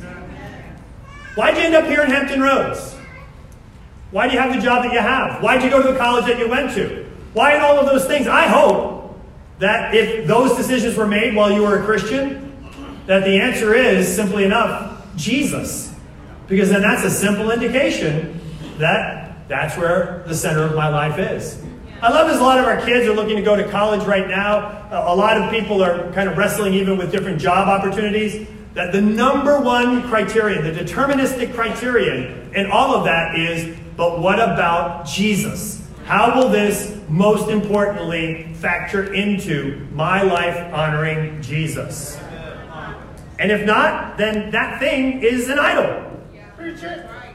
Why'd 1.37 1.57
you 1.57 1.63
end 1.63 1.75
up 1.75 1.85
here 1.85 2.03
in 2.03 2.11
Hampton 2.11 2.41
Roads? 2.41 2.97
Why 4.11 4.27
do 4.27 4.35
you 4.35 4.41
have 4.41 4.53
the 4.53 4.61
job 4.61 4.83
that 4.83 4.93
you 4.93 4.99
have? 4.99 5.43
Why'd 5.43 5.63
you 5.63 5.71
go 5.71 5.83
to 5.83 5.93
the 5.93 5.99
college 5.99 6.27
that 6.27 6.39
you 6.39 6.49
went 6.49 6.75
to? 6.75 7.09
Why 7.33 7.55
in 7.55 7.61
all 7.61 7.79
of 7.79 7.87
those 7.87 8.07
things? 8.07 8.27
I 8.27 8.49
hope 8.49 9.17
that 9.61 9.95
if 9.95 10.27
those 10.27 10.57
decisions 10.57 10.97
were 10.97 11.07
made 11.07 11.37
while 11.37 11.53
you 11.53 11.63
were 11.63 11.81
a 11.81 11.85
Christian, 11.85 12.57
that 13.07 13.25
the 13.25 13.41
answer 13.41 13.75
is 13.75 14.13
simply 14.13 14.45
enough 14.45 15.07
Jesus. 15.17 15.95
Because 16.49 16.71
then 16.71 16.83
that's 16.83 17.05
a 17.05 17.11
simple 17.11 17.53
indication 17.53 18.41
that 18.79 19.20
that's 19.51 19.77
where 19.77 20.23
the 20.29 20.35
center 20.35 20.63
of 20.63 20.77
my 20.77 20.89
life 20.89 21.19
is. 21.19 21.61
I 22.01 22.09
love 22.09 22.31
as 22.31 22.39
a 22.39 22.43
lot 22.43 22.59
of 22.59 22.67
our 22.67 22.81
kids 22.81 23.07
are 23.09 23.13
looking 23.13 23.35
to 23.35 23.43
go 23.43 23.57
to 23.57 23.69
college 23.69 24.05
right 24.05 24.29
now. 24.29 24.89
A 24.91 25.15
lot 25.15 25.37
of 25.37 25.51
people 25.51 25.83
are 25.83 26.11
kind 26.13 26.31
of 26.31 26.39
wrestling 26.39 26.73
even 26.73 26.97
with 26.97 27.11
different 27.11 27.41
job 27.41 27.69
opportunities. 27.69 28.49
That 28.75 28.93
the 28.93 29.01
number 29.01 29.61
one 29.61 30.09
criterion, 30.09 30.63
the 30.63 30.71
deterministic 30.71 31.53
criterion 31.53 32.55
in 32.55 32.71
all 32.71 32.95
of 32.95 33.05
that 33.05 33.37
is, 33.37 33.77
but 33.97 34.21
what 34.21 34.37
about 34.37 35.05
Jesus? 35.05 35.85
How 36.05 36.39
will 36.39 36.49
this 36.49 36.97
most 37.09 37.51
importantly 37.51 38.55
factor 38.55 39.13
into 39.13 39.85
my 39.93 40.23
life 40.23 40.73
honoring 40.73 41.43
Jesus? 41.43 42.19
And 43.41 43.51
if 43.51 43.67
not, 43.67 44.17
then 44.17 44.53
that 44.53 44.79
thing 44.79 45.23
is 45.23 45.49
an 45.49 45.59
idol. 45.59 46.07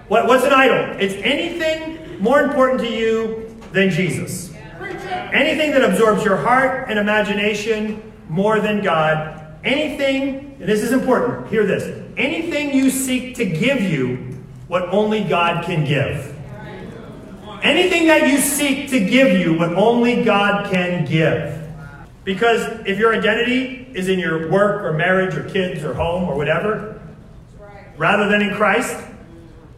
What, 0.08 0.28
what's 0.28 0.46
an 0.46 0.54
idol? 0.54 0.96
It's 1.00 1.16
anything 1.16 2.05
more 2.20 2.42
important 2.42 2.82
to 2.82 2.90
you 2.90 3.56
than 3.72 3.90
Jesus. 3.90 4.54
Anything 5.34 5.72
that 5.72 5.84
absorbs 5.84 6.24
your 6.24 6.38
heart 6.38 6.90
and 6.90 6.98
imagination 6.98 8.14
more 8.30 8.60
than 8.60 8.82
God. 8.82 9.42
Anything, 9.64 10.56
and 10.60 10.70
this 10.70 10.82
is 10.82 10.92
important, 10.92 11.48
hear 11.50 11.66
this. 11.66 12.04
Anything 12.18 12.74
you 12.74 12.90
seek 12.90 13.36
to 13.36 13.46
give 13.46 13.82
you 13.82 14.36
what 14.68 14.84
only 14.90 15.24
God 15.24 15.66
can 15.66 15.84
give. 15.86 16.34
Anything 17.62 18.08
that 18.08 18.30
you 18.30 18.38
seek 18.38 18.90
to 18.90 19.00
give 19.00 19.40
you 19.40 19.58
what 19.58 19.74
only 19.74 20.24
God 20.24 20.72
can 20.72 21.06
give. 21.06 21.52
Because 22.24 22.62
if 22.86 22.98
your 22.98 23.16
identity 23.16 23.90
is 23.94 24.08
in 24.08 24.20
your 24.20 24.50
work 24.50 24.84
or 24.84 24.94
marriage 24.94 25.36
or 25.36 25.50
kids 25.50 25.84
or 25.84 25.94
home 25.94 26.30
or 26.30 26.36
whatever, 26.36 27.02
rather 27.98 28.30
than 28.30 28.42
in 28.42 28.56
Christ, 28.56 28.98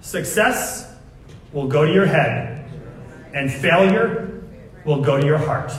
success 0.02 0.97
will 1.54 1.68
go 1.68 1.86
to 1.86 1.92
your 1.92 2.06
head 2.06 2.70
and 3.34 3.52
failure 3.52 4.44
will 4.86 5.02
go 5.02 5.20
to 5.20 5.26
your 5.26 5.38
heart. 5.38 5.72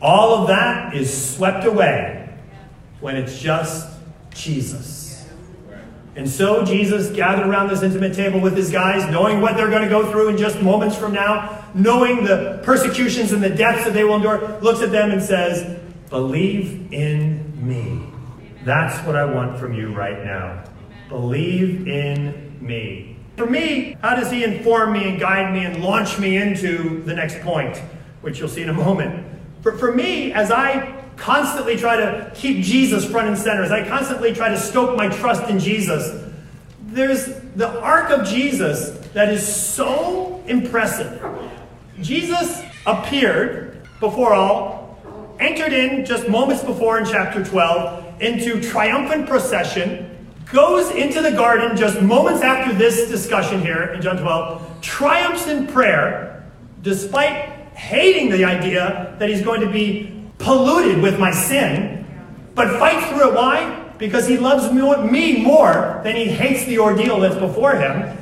All 0.00 0.34
of 0.34 0.48
that 0.48 0.94
is 0.94 1.34
swept 1.34 1.64
away 1.64 2.34
when 3.00 3.16
it's 3.16 3.38
just 3.40 3.88
Jesus. 4.34 5.28
And 6.14 6.28
so 6.28 6.64
Jesus 6.64 7.10
gathered 7.10 7.46
around 7.46 7.68
this 7.68 7.82
intimate 7.82 8.14
table 8.14 8.38
with 8.38 8.56
his 8.56 8.70
guys, 8.70 9.10
knowing 9.10 9.40
what 9.40 9.56
they're 9.56 9.70
going 9.70 9.82
to 9.82 9.88
go 9.88 10.10
through 10.10 10.28
in 10.28 10.36
just 10.36 10.60
moments 10.60 10.96
from 10.96 11.12
now, 11.12 11.64
knowing 11.74 12.24
the 12.24 12.60
persecutions 12.62 13.32
and 13.32 13.42
the 13.42 13.48
deaths 13.48 13.84
that 13.84 13.94
they 13.94 14.04
will 14.04 14.16
endure, 14.16 14.60
looks 14.60 14.82
at 14.82 14.90
them 14.90 15.10
and 15.10 15.22
says, 15.22 15.80
Believe 16.10 16.92
in 16.92 17.66
me. 17.66 18.06
That's 18.64 19.04
what 19.06 19.16
I 19.16 19.24
want 19.24 19.58
from 19.58 19.72
you 19.72 19.94
right 19.94 20.22
now. 20.22 20.64
Believe 21.08 21.88
in 21.88 22.58
me. 22.60 23.11
For 23.36 23.46
me, 23.46 23.96
how 24.02 24.14
does 24.14 24.30
he 24.30 24.44
inform 24.44 24.92
me 24.92 25.08
and 25.08 25.18
guide 25.18 25.52
me 25.52 25.64
and 25.64 25.82
launch 25.82 26.18
me 26.18 26.36
into 26.36 27.02
the 27.04 27.14
next 27.14 27.40
point, 27.40 27.76
which 28.20 28.38
you'll 28.38 28.48
see 28.48 28.62
in 28.62 28.68
a 28.68 28.74
moment? 28.74 29.26
For, 29.62 29.76
for 29.78 29.94
me, 29.94 30.32
as 30.32 30.50
I 30.50 31.02
constantly 31.16 31.76
try 31.76 31.96
to 31.96 32.30
keep 32.34 32.62
Jesus 32.62 33.04
front 33.04 33.28
and 33.28 33.38
center, 33.38 33.62
as 33.62 33.72
I 33.72 33.86
constantly 33.88 34.34
try 34.34 34.48
to 34.48 34.58
stoke 34.58 34.96
my 34.96 35.08
trust 35.08 35.48
in 35.48 35.58
Jesus, 35.58 36.30
there's 36.88 37.26
the 37.56 37.80
arc 37.80 38.10
of 38.10 38.26
Jesus 38.26 38.90
that 39.14 39.32
is 39.32 39.46
so 39.46 40.42
impressive. 40.46 41.22
Jesus 42.00 42.62
appeared 42.86 43.86
before 44.00 44.34
all, 44.34 44.98
entered 45.38 45.72
in 45.72 46.04
just 46.04 46.28
moments 46.28 46.62
before 46.62 46.98
in 46.98 47.06
chapter 47.06 47.42
12 47.44 48.20
into 48.20 48.60
triumphant 48.60 49.26
procession 49.26 50.11
goes 50.52 50.90
into 50.90 51.22
the 51.22 51.32
garden 51.32 51.76
just 51.76 52.00
moments 52.00 52.42
after 52.42 52.74
this 52.74 53.08
discussion 53.08 53.60
here 53.60 53.84
in 53.94 54.02
John 54.02 54.18
12, 54.18 54.80
triumphs 54.82 55.46
in 55.48 55.66
prayer, 55.66 56.44
despite 56.82 57.50
hating 57.74 58.30
the 58.30 58.44
idea 58.44 59.16
that 59.18 59.28
he's 59.28 59.42
going 59.42 59.62
to 59.62 59.70
be 59.70 60.22
polluted 60.38 61.02
with 61.02 61.18
my 61.18 61.30
sin, 61.30 62.06
but 62.54 62.78
fights 62.78 63.06
through 63.08 63.30
it. 63.30 63.34
Why? 63.34 63.90
Because 63.98 64.26
he 64.28 64.36
loves 64.36 64.72
me 64.72 65.42
more 65.42 66.00
than 66.04 66.16
he 66.16 66.26
hates 66.26 66.64
the 66.66 66.78
ordeal 66.78 67.20
that's 67.20 67.36
before 67.36 67.72
him, 67.72 68.16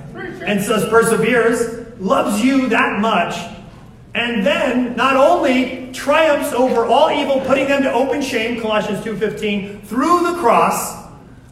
and 0.44 0.62
so 0.62 0.88
perseveres, 0.88 1.98
loves 1.98 2.42
you 2.42 2.68
that 2.68 3.00
much, 3.00 3.36
and 4.14 4.44
then 4.44 4.96
not 4.96 5.16
only 5.16 5.90
triumphs 5.92 6.52
over 6.52 6.84
all 6.84 7.10
evil, 7.10 7.40
putting 7.46 7.68
them 7.68 7.82
to 7.82 7.92
open 7.92 8.22
shame, 8.22 8.60
Colossians 8.60 9.04
2.15, 9.04 9.82
through 9.82 10.32
the 10.32 10.38
cross, 10.38 10.99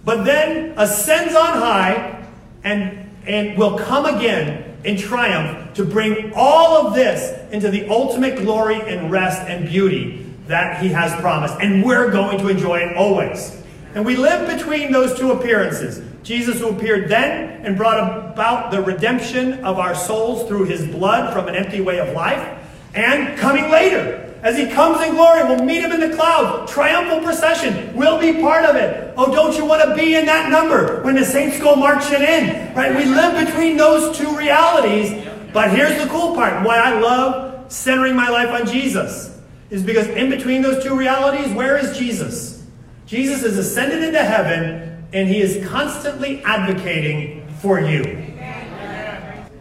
but 0.08 0.24
then 0.24 0.72
ascends 0.78 1.34
on 1.34 1.58
high 1.58 2.26
and, 2.64 3.10
and 3.26 3.58
will 3.58 3.78
come 3.78 4.06
again 4.06 4.74
in 4.82 4.96
triumph 4.96 5.74
to 5.74 5.84
bring 5.84 6.32
all 6.34 6.86
of 6.86 6.94
this 6.94 7.38
into 7.52 7.70
the 7.70 7.86
ultimate 7.90 8.38
glory 8.38 8.80
and 8.80 9.10
rest 9.10 9.42
and 9.42 9.68
beauty 9.68 10.24
that 10.46 10.80
he 10.80 10.88
has 10.88 11.12
promised. 11.20 11.56
And 11.60 11.84
we're 11.84 12.10
going 12.10 12.38
to 12.38 12.48
enjoy 12.48 12.78
it 12.78 12.96
always. 12.96 13.62
And 13.94 14.06
we 14.06 14.16
live 14.16 14.48
between 14.48 14.92
those 14.92 15.14
two 15.18 15.32
appearances. 15.32 16.02
Jesus 16.22 16.58
who 16.58 16.70
appeared 16.70 17.10
then 17.10 17.66
and 17.66 17.76
brought 17.76 18.32
about 18.32 18.70
the 18.70 18.80
redemption 18.80 19.62
of 19.62 19.78
our 19.78 19.94
souls 19.94 20.48
through 20.48 20.64
his 20.64 20.86
blood 20.86 21.34
from 21.34 21.48
an 21.48 21.54
empty 21.54 21.82
way 21.82 21.98
of 22.00 22.14
life, 22.14 22.58
and 22.94 23.36
coming 23.36 23.70
later 23.70 24.27
as 24.42 24.56
he 24.56 24.68
comes 24.68 25.00
in 25.04 25.14
glory, 25.14 25.42
we'll 25.42 25.64
meet 25.64 25.82
him 25.82 25.90
in 25.90 26.00
the 26.00 26.14
cloud. 26.14 26.68
Triumphal 26.68 27.20
procession. 27.20 27.94
We'll 27.96 28.20
be 28.20 28.40
part 28.40 28.64
of 28.64 28.76
it. 28.76 29.12
Oh, 29.16 29.32
don't 29.32 29.56
you 29.56 29.64
want 29.64 29.82
to 29.82 29.96
be 29.96 30.14
in 30.14 30.26
that 30.26 30.48
number 30.48 31.02
when 31.02 31.16
the 31.16 31.24
saints 31.24 31.58
go 31.58 31.74
marching 31.74 32.22
in? 32.22 32.72
Right? 32.74 32.94
We 32.94 33.04
live 33.04 33.46
between 33.46 33.76
those 33.76 34.16
two 34.16 34.36
realities. 34.36 35.26
But 35.52 35.72
here's 35.72 36.00
the 36.00 36.08
cool 36.08 36.34
part. 36.34 36.64
Why 36.64 36.78
I 36.78 37.00
love 37.00 37.72
centering 37.72 38.14
my 38.14 38.28
life 38.28 38.48
on 38.50 38.66
Jesus 38.66 39.36
is 39.70 39.82
because 39.82 40.06
in 40.06 40.30
between 40.30 40.62
those 40.62 40.84
two 40.84 40.96
realities, 40.96 41.52
where 41.52 41.76
is 41.76 41.98
Jesus? 41.98 42.64
Jesus 43.06 43.42
is 43.42 43.58
ascended 43.58 44.04
into 44.04 44.22
heaven 44.22 45.04
and 45.12 45.28
he 45.28 45.40
is 45.40 45.66
constantly 45.68 46.42
advocating 46.44 47.48
for 47.60 47.80
you. 47.80 48.24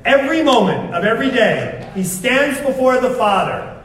Every 0.06 0.44
moment 0.44 0.94
of 0.94 1.04
every 1.04 1.32
day, 1.32 1.90
he 1.96 2.04
stands 2.04 2.60
before 2.62 3.02
the 3.02 3.12
Father 3.16 3.77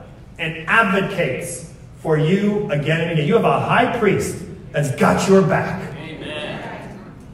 and 0.43 0.69
advocates 0.69 1.73
for 1.99 2.19
you 2.19 2.69
again 2.71 3.01
and 3.01 3.13
again. 3.13 3.27
You 3.27 3.35
have 3.35 3.45
a 3.45 3.61
high 3.61 3.97
priest 3.99 4.45
that's 4.73 4.95
got 4.97 5.29
your 5.29 5.41
back. 5.41 5.95
Amen. 5.97 6.61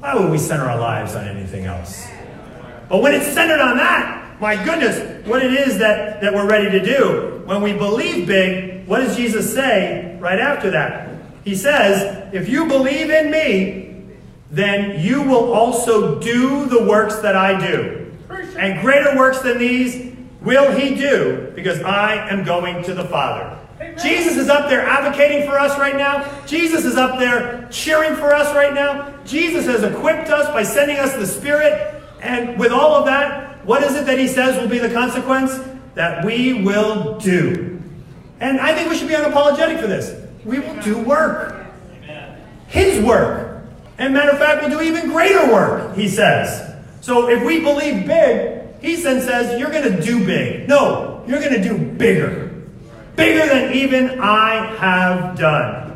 Why 0.01 0.15
would 0.15 0.31
we 0.31 0.37
center 0.37 0.65
our 0.65 0.79
lives 0.79 1.15
on 1.15 1.27
anything 1.27 1.65
else? 1.65 2.07
But 2.89 3.03
when 3.03 3.15
it's 3.15 3.27
centered 3.27 3.61
on 3.61 3.79
that, 3.79 4.39
my 4.41 4.63
goodness, 4.63 5.27
what 5.27 5.43
it 5.43 5.53
is 5.53 5.79
that, 5.79 6.21
that 6.21 6.35
we're 6.35 6.49
ready 6.49 6.71
to 6.79 6.85
do. 6.85 7.43
When 7.47 7.63
we 7.63 7.73
believe 7.73 8.27
big, 8.27 8.87
what 8.87 9.01
does 9.01 9.17
Jesus 9.17 9.53
say 9.53 10.19
right 10.21 10.39
after 10.39 10.71
that? 10.71 11.19
He 11.45 11.55
says, 11.55 12.33
If 12.35 12.49
you 12.49 12.67
believe 12.67 13.11
in 13.11 13.31
me, 13.31 14.17
then 14.51 15.01
you 15.01 15.23
will 15.23 15.53
also 15.53 16.21
do 16.21 16.67
the 16.67 16.85
works 16.85 17.17
that 17.21 17.37
I 17.37 17.59
do. 17.59 18.15
And 18.59 18.81
greater 18.81 19.17
works 19.17 19.41
than 19.41 19.59
these 19.59 20.08
will 20.41 20.73
he 20.73 20.95
do 20.95 21.53
because 21.55 21.81
I 21.83 22.29
am 22.29 22.45
going 22.45 22.83
to 22.85 22.95
the 22.95 23.05
Father. 23.05 23.59
Jesus 24.03 24.37
is 24.37 24.49
up 24.49 24.69
there 24.69 24.85
advocating 24.85 25.49
for 25.49 25.59
us 25.59 25.79
right 25.79 25.97
now. 25.97 26.45
Jesus 26.47 26.85
is 26.85 26.97
up 26.97 27.19
there 27.19 27.69
cheering 27.71 28.15
for 28.17 28.35
us 28.35 28.55
right 28.55 28.75
now. 28.75 29.15
Jesus 29.25 29.67
has 29.67 29.83
equipped 29.83 30.31
us 30.31 30.47
by 30.49 30.63
sending 30.63 30.99
us 30.99 31.15
the 31.15 31.27
Spirit. 31.27 32.03
And 32.21 32.59
with 32.59 32.73
all 32.73 32.95
of 32.95 33.07
that, 33.07 33.65
what 33.65 33.83
is 33.83 33.95
it 33.95 34.07
that 34.07 34.19
he 34.19 34.27
says 34.27 34.61
will 34.61 34.69
be 34.69 34.79
the 34.79 34.93
consequence? 34.93 35.59
That 35.95 36.25
we 36.25 36.63
will 36.65 37.19
do. 37.19 37.81
And 38.41 38.61
I 38.61 38.75
think 38.75 38.91
we 38.91 38.97
should 38.97 39.09
be 39.09 39.15
unapologetic 39.15 39.81
for 39.81 39.87
this. 39.87 40.27
We 40.45 40.59
will 40.61 40.81
do 40.83 40.99
work. 40.99 41.67
His 42.67 43.05
work. 43.05 43.65
And 43.99 44.15
matter 44.15 44.31
of 44.31 44.39
fact, 44.39 44.63
we'll 44.63 44.79
do 44.79 44.81
even 44.81 45.11
greater 45.11 45.53
work, 45.53 45.97
he 45.97 46.09
says. 46.09 46.75
So 47.01 47.29
if 47.29 47.45
we 47.45 47.61
believe 47.61 48.07
big, 48.07 48.58
he 48.81 48.97
then 48.97 49.21
says, 49.21 49.59
You're 49.59 49.71
going 49.71 49.97
to 49.97 50.03
do 50.03 50.25
big. 50.25 50.69
No, 50.69 51.25
you're 51.27 51.41
going 51.41 51.55
to 51.55 51.63
do 51.63 51.77
bigger. 51.77 52.49
Bigger 53.17 53.47
than 53.47 53.75
even 53.75 54.21
I 54.21 54.77
have 54.77 55.39
done. 55.39 55.89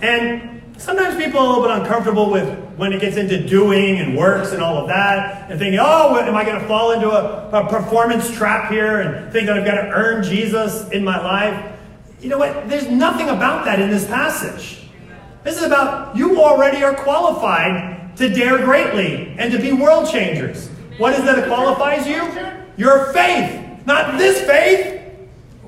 And 0.00 0.62
sometimes 0.78 1.22
people 1.22 1.40
are 1.40 1.46
a 1.46 1.48
little 1.48 1.62
bit 1.62 1.82
uncomfortable 1.82 2.30
with 2.30 2.64
when 2.76 2.92
it 2.92 3.00
gets 3.00 3.16
into 3.16 3.46
doing 3.46 3.98
and 3.98 4.16
works 4.16 4.52
and 4.52 4.62
all 4.62 4.76
of 4.78 4.88
that, 4.88 5.50
and 5.50 5.58
thinking, 5.58 5.78
oh, 5.80 6.18
am 6.18 6.34
I 6.34 6.44
going 6.44 6.60
to 6.60 6.66
fall 6.66 6.90
into 6.90 7.08
a, 7.08 7.48
a 7.50 7.68
performance 7.68 8.32
trap 8.34 8.70
here 8.70 9.00
and 9.00 9.32
think 9.32 9.46
that 9.46 9.58
I've 9.58 9.64
got 9.64 9.76
to 9.76 9.88
earn 9.90 10.24
Jesus 10.24 10.88
in 10.90 11.04
my 11.04 11.22
life? 11.22 11.72
You 12.20 12.30
know 12.30 12.38
what? 12.38 12.68
There's 12.68 12.88
nothing 12.88 13.28
about 13.28 13.64
that 13.66 13.80
in 13.80 13.90
this 13.90 14.06
passage. 14.06 14.88
This 15.44 15.58
is 15.58 15.62
about 15.62 16.16
you 16.16 16.40
already 16.40 16.82
are 16.82 16.94
qualified 16.94 18.16
to 18.16 18.28
dare 18.28 18.58
greatly 18.64 19.36
and 19.38 19.52
to 19.52 19.58
be 19.58 19.72
world 19.72 20.10
changers. 20.10 20.70
What 20.98 21.14
is 21.14 21.24
that 21.24 21.46
qualifies 21.48 22.06
you? 22.06 22.22
Your 22.76 23.12
faith. 23.12 23.86
Not 23.86 24.18
this 24.18 24.40
faith 24.46 25.02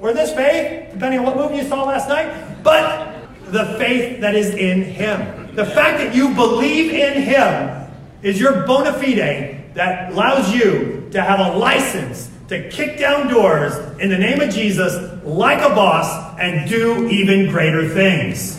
or 0.00 0.12
this 0.12 0.32
faith, 0.32 0.92
depending 0.92 1.20
on 1.20 1.26
what 1.26 1.36
movie 1.36 1.56
you 1.56 1.68
saw 1.68 1.84
last 1.84 2.08
night, 2.08 2.62
but 2.62 3.14
the 3.46 3.76
faith 3.78 4.20
that 4.20 4.34
is 4.34 4.50
in 4.54 4.82
Him. 4.82 5.54
The 5.54 5.66
fact 5.66 5.98
that 5.98 6.14
you 6.14 6.34
believe 6.34 6.92
in 6.92 7.22
Him 7.22 7.90
is 8.22 8.40
your 8.40 8.66
bona 8.66 8.92
fide 8.92 9.74
that 9.74 10.12
allows 10.12 10.52
you 10.54 11.08
to 11.12 11.22
have 11.22 11.40
a 11.40 11.58
license 11.58 12.30
to 12.48 12.68
kick 12.70 12.98
down 12.98 13.28
doors 13.28 13.74
in 14.00 14.08
the 14.08 14.18
name 14.18 14.40
of 14.40 14.50
Jesus 14.50 14.94
like 15.24 15.58
a 15.60 15.74
boss 15.74 16.38
and 16.38 16.68
do 16.68 17.08
even 17.08 17.50
greater 17.50 17.88
things. 17.88 18.58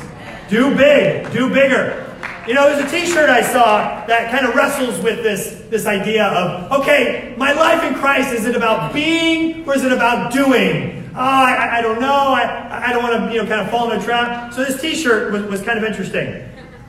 Do 0.50 0.76
big, 0.76 1.32
do 1.32 1.50
bigger. 1.54 2.07
You 2.48 2.54
know, 2.54 2.74
there's 2.74 2.90
a 2.90 2.90
t-shirt 2.90 3.30
I 3.30 3.42
saw 3.42 4.06
that 4.06 4.32
kind 4.32 4.46
of 4.48 4.56
wrestles 4.56 5.02
with 5.04 5.22
this, 5.22 5.66
this 5.70 5.86
idea 5.86 6.28
of, 6.28 6.72
okay, 6.80 7.36
my 7.36 7.52
life 7.52 7.84
in 7.84 7.94
Christ, 7.96 8.32
is 8.32 8.46
it 8.46 8.56
about 8.56 8.94
being 8.94 9.68
or 9.68 9.76
is 9.76 9.84
it 9.84 9.92
about 9.92 10.32
doing? 10.32 11.12
Oh, 11.14 11.20
I, 11.20 11.80
I 11.80 11.82
don't 11.82 12.00
know. 12.00 12.08
I, 12.08 12.88
I 12.88 12.94
don't 12.94 13.04
want 13.04 13.16
to, 13.16 13.36
you 13.36 13.44
know, 13.44 13.50
kind 13.50 13.60
of 13.60 13.70
fall 13.70 13.92
in 13.92 14.00
a 14.00 14.04
trap. 14.04 14.54
So 14.54 14.64
this 14.64 14.80
t-shirt 14.80 15.34
was, 15.34 15.44
was 15.44 15.62
kind 15.62 15.78
of 15.78 15.84
interesting. 15.84 16.28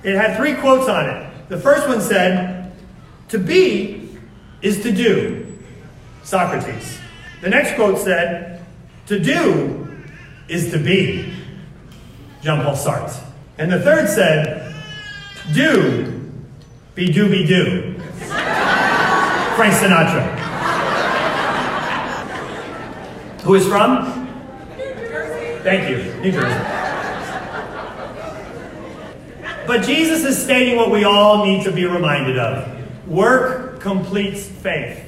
It 0.05 0.15
had 0.15 0.37
three 0.37 0.55
quotes 0.55 0.89
on 0.89 1.11
it. 1.11 1.49
The 1.49 1.59
first 1.59 1.89
one 1.89 2.01
said, 2.01 2.73
to 3.31 3.39
be 3.39 4.17
is 4.63 4.81
to 4.85 4.93
do. 4.93 5.59
Socrates. 6.23 7.01
The 7.41 7.51
next 7.51 7.75
quote 7.75 7.99
said, 7.99 8.65
to 9.07 9.19
do 9.19 10.05
is 10.47 10.71
to 10.71 10.79
be. 10.79 11.35
Jean-Paul 12.43 12.77
Sartre. 12.77 13.25
And 13.59 13.73
the 13.73 13.81
third 13.81 14.09
said, 14.09 14.68
do, 15.53 16.31
be 16.95 17.13
do, 17.13 17.29
be 17.29 17.47
do. 17.47 17.95
Frank 19.57 19.75
Sinatra. 19.75 20.39
Who 23.43 23.55
is 23.55 23.67
from? 23.67 24.29
Thank 25.63 25.91
you, 25.91 26.21
New 26.21 26.33
Jersey. 26.33 26.79
But 29.67 29.85
Jesus 29.85 30.25
is 30.25 30.43
stating 30.43 30.77
what 30.77 30.91
we 30.91 31.05
all 31.05 31.45
need 31.45 31.65
to 31.65 31.73
be 31.73 31.85
reminded 31.85 32.39
of 32.39 32.75
work 33.07 33.81
completes 33.81 34.47
faith, 34.47 35.03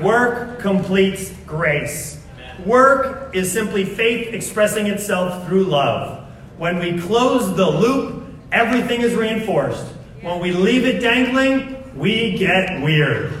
work 0.00 0.58
completes 0.60 1.32
grace. 1.46 2.24
Work 2.64 3.34
is 3.34 3.52
simply 3.52 3.84
faith 3.84 4.34
expressing 4.34 4.86
itself 4.86 5.46
through 5.46 5.64
love. 5.64 6.26
When 6.56 6.78
we 6.78 7.00
close 7.00 7.54
the 7.56 7.70
loop, 7.70 8.17
everything 8.52 9.00
is 9.00 9.14
reinforced. 9.14 9.84
When 10.20 10.40
we 10.40 10.52
leave 10.52 10.84
it 10.84 11.00
dangling, 11.00 11.76
we 11.96 12.36
get 12.36 12.82
weird. 12.82 13.32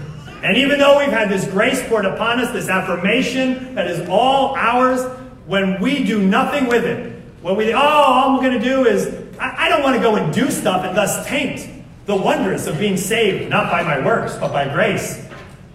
And 0.42 0.56
even 0.56 0.78
though 0.78 0.98
we've 0.98 1.10
had 1.10 1.28
this 1.28 1.44
grace 1.46 1.82
poured 1.88 2.04
upon 2.04 2.38
us, 2.38 2.52
this 2.52 2.68
affirmation 2.68 3.74
that 3.74 3.88
is 3.88 4.08
all 4.08 4.54
ours, 4.56 5.02
when 5.46 5.80
we 5.80 6.04
do 6.04 6.22
nothing 6.22 6.66
with 6.66 6.84
it, 6.84 7.20
when 7.42 7.56
we, 7.56 7.72
oh, 7.72 7.78
all 7.78 8.30
I'm 8.30 8.44
going 8.44 8.58
to 8.58 8.64
do 8.64 8.86
is, 8.86 9.06
I, 9.40 9.66
I 9.66 9.68
don't 9.68 9.82
want 9.82 9.96
to 9.96 10.02
go 10.02 10.16
and 10.16 10.32
do 10.32 10.50
stuff 10.50 10.84
and 10.84 10.96
thus 10.96 11.26
taint 11.26 11.68
the 12.06 12.16
wonders 12.16 12.66
of 12.66 12.78
being 12.78 12.96
saved, 12.96 13.50
not 13.50 13.70
by 13.70 13.82
my 13.82 14.04
works, 14.04 14.36
but 14.36 14.52
by 14.52 14.68
grace. 14.68 15.24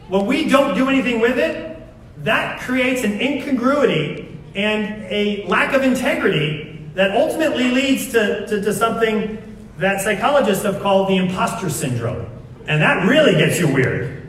When 0.08 0.26
we 0.26 0.48
don't 0.48 0.76
do 0.76 0.90
anything 0.90 1.20
with 1.20 1.38
it, 1.38 1.82
that 2.20 2.62
creates 2.62 3.04
an 3.04 3.20
incongruity 3.20 4.38
and 4.56 5.04
a 5.12 5.46
lack 5.48 5.74
of 5.74 5.84
integrity 5.84 6.73
that 6.96 7.16
ultimately 7.16 7.72
leads 7.72 8.12
to, 8.12 8.48
to, 8.48 8.62
to 8.62 8.74
something 8.74 9.38
that 9.78 10.02
psychologists 10.02 10.64
have 10.64 10.82
called 10.82 11.10
the 11.10 11.18
imposter 11.18 11.70
syndrome. 11.70 12.30
And 12.68 12.82
that 12.82 13.08
really 13.08 13.34
gets 13.34 13.60
you 13.60 13.74
weird. 13.74 14.28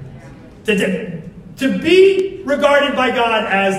To, 0.64 0.76
to, 0.76 1.22
to 1.58 1.78
be 1.78 2.42
regarded 2.44 2.96
by 2.96 3.10
God 3.10 3.44
as, 3.44 3.74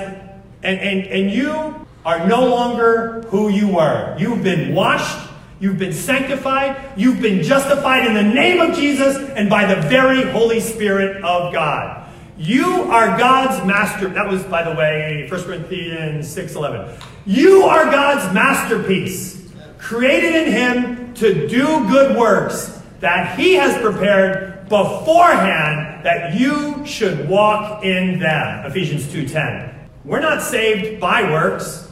and, 0.64 0.80
and, 0.80 1.08
and 1.08 1.32
you 1.32 1.86
are 2.06 2.28
no 2.28 2.48
longer 2.48 3.24
who 3.28 3.50
you 3.50 3.68
were. 3.68 4.16
You've 4.20 4.44
been 4.44 4.76
washed, 4.76 5.30
you've 5.60 5.80
been 5.80 5.94
sanctified, 5.94 6.92
you've 6.96 7.22
been 7.22 7.44
justified 7.44 8.06
in 8.06 8.14
the 8.14 8.24
name 8.24 8.62
of 8.62 8.76
Jesus 8.78 9.18
and 9.32 9.50
by 9.50 9.74
the 9.74 9.82
very 9.88 10.24
Holy 10.32 10.60
Spirit 10.60 11.24
of 11.24 11.52
God. 11.52 12.08
You 12.38 12.84
are 12.84 13.18
God's 13.18 13.66
master. 13.66 14.10
That 14.10 14.30
was, 14.30 14.44
by 14.44 14.62
the 14.62 14.76
way, 14.76 15.28
1 15.30 15.44
Corinthians 15.44 16.34
6.11. 16.36 17.02
You 17.26 17.64
are 17.64 17.86
God's 17.86 18.34
masterpiece, 18.34 19.52
created 19.78 20.36
in 20.36 20.52
him 20.52 21.14
to 21.16 21.48
do 21.48 21.66
good 21.88 22.18
works 22.18 22.82
that 23.00 23.38
he 23.38 23.54
has 23.54 23.80
prepared 23.82 24.68
beforehand 24.70 26.06
that 26.06 26.36
you 26.36 26.86
should 26.86 27.28
walk 27.28 27.84
in 27.84 28.20
them. 28.20 28.66
Ephesians 28.66 29.06
2.10. 29.06 29.74
We're 30.04 30.20
not 30.20 30.42
saved 30.42 31.00
by 31.00 31.24
works, 31.32 31.92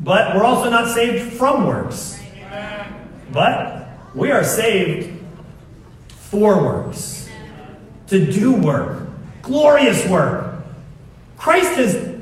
but 0.00 0.34
we're 0.34 0.44
also 0.44 0.70
not 0.70 0.94
saved 0.94 1.32
from 1.34 1.66
works. 1.66 2.20
But 3.32 3.88
we 4.14 4.30
are 4.30 4.44
saved 4.44 5.18
for 6.08 6.62
works, 6.62 7.28
to 8.08 8.30
do 8.30 8.52
work 8.52 9.02
glorious 9.42 10.06
work. 10.08 10.54
Christ 11.36 11.74
has 11.74 12.16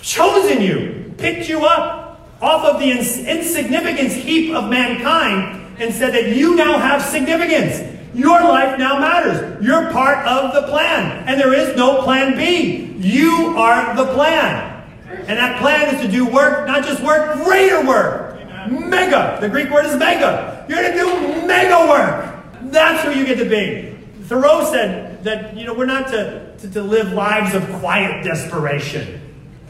chosen 0.00 0.60
you, 0.60 0.95
picked 1.18 1.48
you 1.48 1.64
up 1.64 2.20
off 2.40 2.64
of 2.64 2.80
the 2.80 2.90
ins- 2.90 3.18
insignificance 3.18 4.14
heap 4.14 4.54
of 4.54 4.68
mankind, 4.68 5.76
and 5.78 5.92
said 5.92 6.12
that 6.14 6.36
you 6.36 6.54
now 6.54 6.78
have 6.78 7.02
significance. 7.02 7.94
Your 8.14 8.40
life 8.40 8.78
now 8.78 8.98
matters. 8.98 9.62
You're 9.62 9.90
part 9.90 10.26
of 10.26 10.54
the 10.54 10.68
plan, 10.68 11.28
and 11.28 11.38
there 11.38 11.52
is 11.52 11.76
no 11.76 12.02
plan 12.02 12.36
B. 12.36 12.94
You 12.98 13.54
are 13.56 13.94
the 13.94 14.12
plan. 14.14 14.84
And 15.08 15.38
that 15.38 15.60
plan 15.60 15.94
is 15.94 16.00
to 16.02 16.08
do 16.08 16.26
work, 16.26 16.66
not 16.66 16.84
just 16.84 17.02
work, 17.02 17.44
greater 17.44 17.84
work. 17.86 18.38
Mega. 18.70 19.38
The 19.40 19.48
Greek 19.48 19.70
word 19.70 19.86
is 19.86 19.96
mega. 19.96 20.64
You're 20.68 20.82
going 20.82 20.92
to 20.92 20.98
do 20.98 21.46
mega 21.46 21.88
work. 21.88 22.72
That's 22.72 23.04
who 23.04 23.18
you 23.18 23.26
get 23.26 23.38
to 23.38 23.48
be. 23.48 23.96
Thoreau 24.24 24.64
said 24.70 25.22
that, 25.24 25.56
you 25.56 25.64
know, 25.64 25.74
we're 25.74 25.86
not 25.86 26.08
to 26.08 26.56
to, 26.58 26.70
to 26.70 26.82
live 26.82 27.12
lives 27.12 27.54
of 27.54 27.68
quiet 27.80 28.24
desperation, 28.24 29.20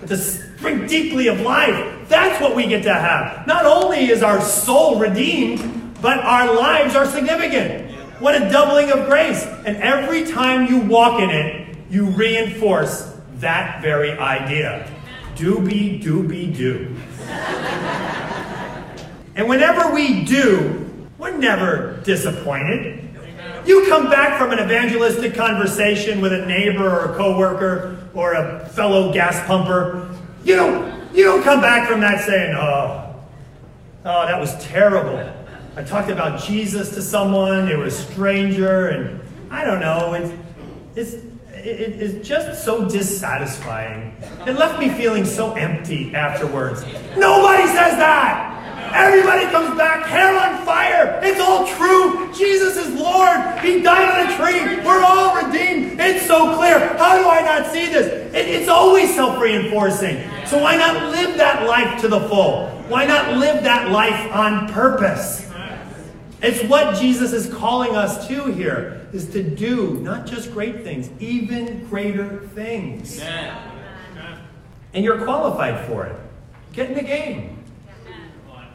to 0.09 0.17
drink 0.59 0.89
deeply 0.89 1.29
of 1.29 1.41
life. 1.41 2.09
That's 2.09 2.41
what 2.41 2.55
we 2.55 2.67
get 2.67 2.83
to 2.85 2.95
have. 2.95 3.47
Not 3.47 3.67
only 3.67 4.07
is 4.11 4.23
our 4.23 4.41
soul 4.41 4.99
redeemed, 4.99 5.95
but 6.01 6.19
our 6.19 6.55
lives 6.55 6.95
are 6.95 7.07
significant. 7.07 7.93
What 8.21 8.41
a 8.41 8.51
doubling 8.51 8.91
of 8.91 9.07
grace. 9.07 9.45
And 9.45 9.77
every 9.77 10.25
time 10.25 10.67
you 10.69 10.81
walk 10.81 11.21
in 11.21 11.31
it, 11.31 11.77
you 11.91 12.07
reinforce 12.07 13.15
that 13.35 13.83
very 13.83 14.13
idea. 14.13 14.91
Do 15.37 15.61
be, 15.61 15.99
do 15.99 16.27
be, 16.27 16.47
do. 16.47 16.97
and 19.35 19.49
whenever 19.49 19.93
we 19.93 20.25
do, 20.25 21.09
we're 21.19 21.37
never 21.37 22.01
disappointed. 22.05 23.03
You 23.67 23.87
come 23.89 24.09
back 24.09 24.39
from 24.39 24.53
an 24.53 24.61
evangelistic 24.61 25.35
conversation 25.35 26.21
with 26.21 26.33
a 26.33 26.47
neighbor 26.47 26.89
or 26.89 27.13
a 27.13 27.17
coworker 27.17 28.06
or 28.17 28.33
a 28.33 28.67
fellow 28.71 29.13
gas 29.13 29.47
pumper. 29.47 30.11
You 30.43 30.57
don't, 30.57 31.15
you 31.15 31.25
don't 31.25 31.43
come 31.43 31.61
back 31.61 31.89
from 31.89 32.01
that 32.01 32.25
saying, 32.25 32.55
oh, 32.57 33.15
oh, 34.05 34.27
that 34.27 34.41
was 34.41 34.57
terrible. 34.65 35.33
I 35.77 35.83
talked 35.83 36.09
about 36.09 36.41
Jesus 36.41 36.95
to 36.95 37.03
someone, 37.03 37.67
they 37.67 37.77
were 37.77 37.85
a 37.85 37.91
stranger, 37.91 38.89
and 38.89 39.21
I 39.51 39.65
don't 39.65 39.81
know, 39.81 40.15
it's, 40.15 40.33
it's, 40.95 41.13
it, 41.53 42.01
it's 42.01 42.27
just 42.27 42.65
so 42.65 42.89
dissatisfying. 42.89 44.17
It 44.47 44.53
left 44.53 44.81
me 44.81 44.89
feeling 44.89 45.27
so 45.27 45.53
empty 45.53 46.15
afterwards. 46.15 46.83
Nobody 47.17 47.67
says 47.67 47.97
that! 47.99 48.56
Everybody 48.95 49.47
comes 49.47 49.77
back, 49.77 50.07
hair 50.07 50.39
on 50.39 50.65
fire. 50.65 51.21
It's 51.23 51.41
all 51.41 51.67
true. 51.67 52.33
Jesus 52.33 52.77
is 52.77 52.95
Lord. 52.95 53.59
He 53.61 53.83
died 53.83 54.09
on 54.09 54.33
a 54.33 54.37
tree. 54.37 54.85
We're 54.85 55.03
all 55.03 55.37
redeemed. 55.37 55.99
It's 56.01 56.27
so 56.27 56.57
clear. 56.57 56.79
How 56.97 57.19
do 57.23 57.29
I 57.29 57.41
not 57.43 57.73
see 57.73 57.87
this? 57.87 58.07
It, 58.35 58.49
it's 58.49 58.69
always 58.69 59.15
self 59.15 59.41
reinforcing. 59.41 60.19
So 60.47 60.59
why 60.63 60.77
not 60.77 61.11
live 61.11 61.37
that 61.39 61.67
life 61.67 62.01
to 62.03 62.09
the 62.09 62.21
full? 62.21 62.69
Why 62.89 63.05
not 63.05 63.37
live 63.37 63.65
that 63.65 63.91
life 63.91 64.33
on 64.33 64.69
purpose? 64.73 65.47
It's 66.43 66.63
what 66.69 66.97
Jesus 66.97 67.33
is 67.33 67.53
calling 67.53 67.97
us 67.97 68.29
to 68.29 68.53
here, 68.53 69.09
is 69.13 69.27
to 69.31 69.43
do 69.43 69.95
not 70.01 70.27
just 70.27 70.53
great 70.53 70.83
things, 70.85 71.11
even 71.19 71.87
greater 71.89 72.47
things. 72.55 73.19
and 74.93 75.05
you're 75.05 75.25
qualified 75.25 75.87
for 75.89 76.07
it. 76.07 76.17
Get 76.73 76.91
in 76.91 76.97
the 76.97 77.03
game. 77.03 77.56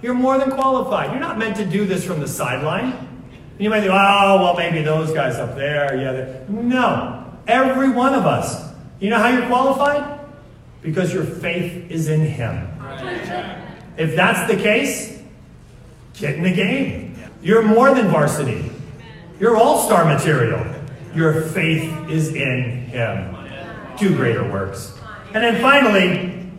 You're 0.02 0.14
more 0.14 0.38
than 0.38 0.52
qualified. 0.52 1.12
You're 1.12 1.20
not 1.20 1.38
meant 1.38 1.58
to 1.58 1.66
do 1.66 1.86
this 1.86 2.04
from 2.04 2.20
the 2.20 2.28
sideline. 2.28 2.94
And 2.94 3.60
You 3.60 3.70
might 3.70 3.82
think, 3.82 3.92
oh, 3.94 4.42
well, 4.42 4.56
maybe 4.56 4.82
those 4.82 5.14
guys 5.14 5.36
up 5.36 5.56
there. 5.56 5.96
Yeah, 5.96 6.44
no. 6.50 7.32
Every 7.48 7.90
one 7.90 8.14
of 8.14 8.26
us. 8.26 8.72
You 9.00 9.10
know 9.10 9.18
how 9.18 9.30
you're 9.30 9.48
qualified? 9.48 10.20
Because 10.82 11.14
your 11.14 11.24
faith 11.24 11.90
is 11.92 12.10
in 12.10 12.22
Him. 12.22 12.68
If 13.98 14.16
that's 14.16 14.52
the 14.52 14.60
case, 14.60 15.22
get 16.16 16.36
in 16.36 16.44
the 16.44 16.54
game. 16.54 17.16
You're 17.42 17.64
more 17.64 17.94
than 17.94 18.08
varsity. 18.08 18.72
You're 19.40 19.58
all 19.58 19.86
star 19.86 20.06
material. 20.06 20.66
Your 21.16 21.42
faith 21.42 22.10
is 22.10 22.34
in 22.34 22.86
Him. 22.86 23.36
Do 23.98 24.16
greater 24.16 24.50
works. 24.50 24.98
And 25.34 25.44
then 25.44 25.62
finally, 25.62 26.52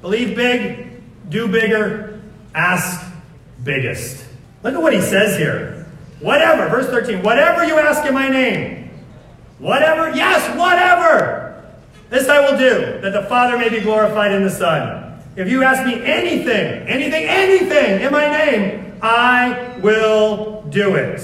believe 0.00 0.36
big, 0.36 1.02
do 1.28 1.48
bigger, 1.48 2.11
ask 2.54 3.04
biggest. 3.64 4.24
Look 4.62 4.74
at 4.74 4.82
what 4.82 4.92
he 4.92 5.00
says 5.00 5.36
here. 5.36 5.86
Whatever, 6.20 6.68
verse 6.68 6.86
13, 6.86 7.22
whatever 7.22 7.64
you 7.64 7.78
ask 7.78 8.06
in 8.06 8.14
my 8.14 8.28
name, 8.28 8.90
whatever, 9.58 10.14
yes, 10.14 10.56
whatever, 10.56 11.64
this 12.10 12.28
I 12.28 12.40
will 12.40 12.58
do, 12.58 13.00
that 13.00 13.12
the 13.12 13.22
Father 13.22 13.58
may 13.58 13.68
be 13.68 13.80
glorified 13.80 14.32
in 14.32 14.42
the 14.42 14.50
Son. 14.50 15.20
If 15.34 15.48
you 15.48 15.64
ask 15.64 15.84
me 15.84 15.94
anything, 16.04 16.86
anything, 16.86 17.24
anything 17.24 18.02
in 18.02 18.12
my 18.12 18.28
name, 18.28 18.98
I 19.02 19.78
will 19.82 20.62
do 20.68 20.94
it. 20.94 21.20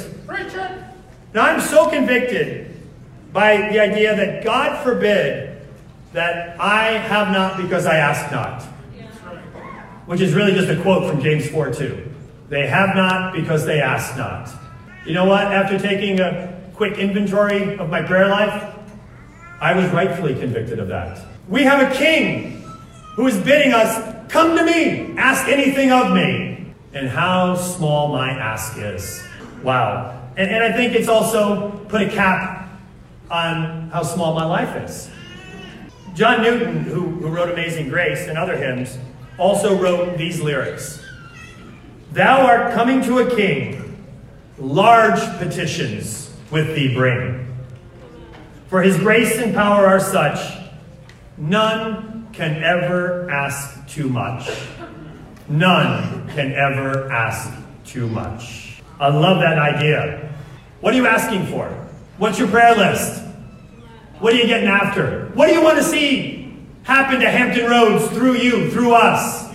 Now 1.35 1.45
I'm 1.45 1.61
so 1.61 1.89
convicted 1.91 2.75
by 3.33 3.69
the 3.71 3.79
idea 3.79 4.17
that 4.17 4.43
God 4.43 4.83
forbid 4.83 5.61
that 6.13 6.59
I 6.59 6.93
have 6.93 7.33
not 7.33 7.59
because 7.61 7.87
I 7.87 7.97
ask 7.97 8.33
not. 8.33 8.65
Which 10.09 10.23
is 10.23 10.33
really 10.33 10.53
just 10.53 10.71
a 10.71 10.81
quote 10.81 11.11
from 11.11 11.21
James 11.21 11.51
4 11.51 11.71
2. 11.71 12.15
They 12.49 12.67
have 12.67 12.97
not 12.97 13.35
because 13.35 13.67
they 13.67 13.83
ask 13.83 14.17
not. 14.17 14.49
You 15.05 15.13
know 15.13 15.27
what? 15.27 15.43
After 15.43 15.79
taking 15.79 16.19
a 16.19 16.59
quick 16.73 16.97
inventory 16.97 17.77
of 17.77 17.91
my 17.91 18.01
prayer 18.01 18.27
life, 18.27 18.75
I 19.61 19.75
was 19.75 19.85
rightfully 19.91 20.35
convicted 20.35 20.79
of 20.79 20.89
that. 20.89 21.23
We 21.47 21.65
have 21.65 21.93
a 21.93 21.95
king 21.95 22.65
who 23.17 23.27
is 23.27 23.37
bidding 23.37 23.75
us, 23.75 24.17
Come 24.31 24.57
to 24.57 24.65
me, 24.65 25.15
ask 25.19 25.47
anything 25.47 25.93
of 25.93 26.15
me. 26.15 26.73
And 26.95 27.07
how 27.07 27.55
small 27.55 28.09
my 28.09 28.31
ask 28.31 28.79
is. 28.79 29.23
Wow. 29.63 30.31
And, 30.39 30.51
and 30.51 30.65
I 30.65 30.73
think 30.75 30.95
it's 30.95 31.09
also 31.09 31.71
put 31.91 32.01
a 32.01 32.09
cap 32.09 32.71
on 33.31 33.91
how 33.91 34.03
small 34.05 34.35
my 34.35 34.47
life 34.47 34.75
is. 34.85 35.11
John 36.15 36.43
Newton, 36.43 36.85
who, 36.85 37.03
who 37.03 37.29
wrote 37.29 37.51
Amazing 37.51 37.91
Grace 37.91 38.27
and 38.27 38.39
other 38.39 38.57
hymns, 38.57 38.97
also 39.39 39.77
wrote 39.77 40.19
these 40.19 40.41
lyrics 40.41 41.03
Thou 42.13 42.47
art 42.47 42.75
coming 42.75 43.03
to 43.03 43.19
a 43.19 43.37
king, 43.37 44.05
large 44.59 45.21
petitions 45.39 46.35
with 46.51 46.75
thee 46.75 46.95
bring. 46.95 47.47
For 48.69 48.83
his 48.83 48.99
grace 48.99 49.39
and 49.39 49.55
power 49.55 49.87
are 49.87 50.01
such, 50.01 50.39
none 51.37 52.29
can 52.33 52.63
ever 52.63 53.31
ask 53.31 53.87
too 53.89 54.09
much. 54.09 54.51
None 55.49 56.29
can 56.31 56.53
ever 56.53 57.11
ask 57.11 57.51
too 57.85 58.09
much. 58.09 58.83
I 59.01 59.09
love 59.09 59.41
that 59.41 59.59
idea. 59.59 60.33
What 60.81 60.95
are 60.95 60.97
you 60.97 61.07
asking 61.07 61.47
for? 61.47 61.69
What's 62.19 62.39
your 62.39 62.49
prayer 62.49 62.75
list? 62.75 63.23
What 64.19 64.33
are 64.33 64.37
you 64.37 64.47
getting 64.47 64.69
after? 64.69 65.31
What 65.35 65.47
do 65.47 65.55
you 65.55 65.63
want 65.63 65.79
to 65.79 65.85
see 65.85 66.38
happen 66.89 67.21
to 67.21 67.31
Hampton 67.31 67.71
Roads 67.71 68.09
through 68.09 68.37
you, 68.39 68.71
through 68.71 68.95
us? 68.95 69.47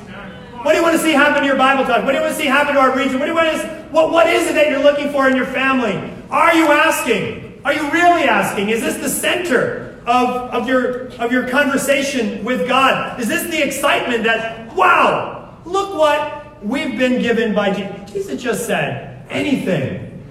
What 0.62 0.74
do 0.74 0.78
you 0.78 0.84
want 0.84 0.96
to 0.96 1.02
see 1.02 1.14
happen 1.14 1.42
to 1.42 1.48
your 1.48 1.58
Bible 1.58 1.84
talk? 1.84 2.06
What 2.06 2.12
do 2.12 2.18
you 2.18 2.22
want 2.22 2.36
to 2.36 2.40
see 2.40 2.46
happen 2.46 2.76
to 2.76 2.80
our 2.80 2.96
region? 2.96 3.18
What, 3.20 3.26
do 3.26 3.32
you 3.32 3.36
want 3.36 3.60
to, 3.60 3.68
what, 3.90 4.12
what 4.12 4.28
is 4.28 4.48
it 4.48 4.54
that 4.54 4.70
you're 4.70 4.84
looking 4.84 5.12
for 5.12 5.28
in 5.28 5.36
your 5.36 5.48
family? 5.48 6.14
Are 6.30 6.54
you 6.54 6.68
asking? 6.68 7.60
Are 7.66 7.74
you 7.74 7.90
really 7.90 8.26
asking? 8.26 8.70
Is 8.70 8.82
this 8.82 8.98
the 8.98 9.10
center 9.10 10.00
of, 10.06 10.52
of, 10.52 10.68
your, 10.68 11.08
of 11.14 11.32
your 11.32 11.50
conversation 11.50 12.46
with 12.46 12.68
God? 12.68 13.20
Is 13.20 13.28
this 13.28 13.50
the 13.50 13.66
excitement 13.66 14.26
that, 14.26 14.72
wow, 14.76 15.58
look 15.66 15.96
what 15.96 16.64
we've 16.64 17.00
been 17.00 17.20
given 17.20 17.56
by 17.56 17.74
Jesus? 17.74 18.12
Jesus 18.12 18.44
just 18.44 18.68
said, 18.68 19.26
anything. 19.32 20.24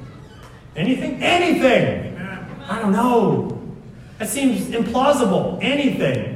Anything? 0.76 1.20
Anything. 1.20 2.16
I 2.68 2.80
don't 2.80 2.92
know. 2.92 3.60
That 4.18 4.28
seems 4.28 4.66
implausible. 4.66 5.58
Anything. 5.60 6.31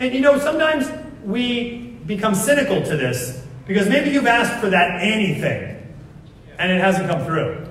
And 0.00 0.14
you 0.14 0.20
know, 0.20 0.38
sometimes 0.38 0.88
we 1.24 1.98
become 2.06 2.34
cynical 2.34 2.82
to 2.82 2.96
this 2.96 3.44
because 3.66 3.88
maybe 3.88 4.10
you've 4.10 4.26
asked 4.26 4.60
for 4.60 4.70
that 4.70 5.02
anything 5.02 5.76
and 6.58 6.72
it 6.72 6.80
hasn't 6.80 7.08
come 7.08 7.24
through. 7.24 7.66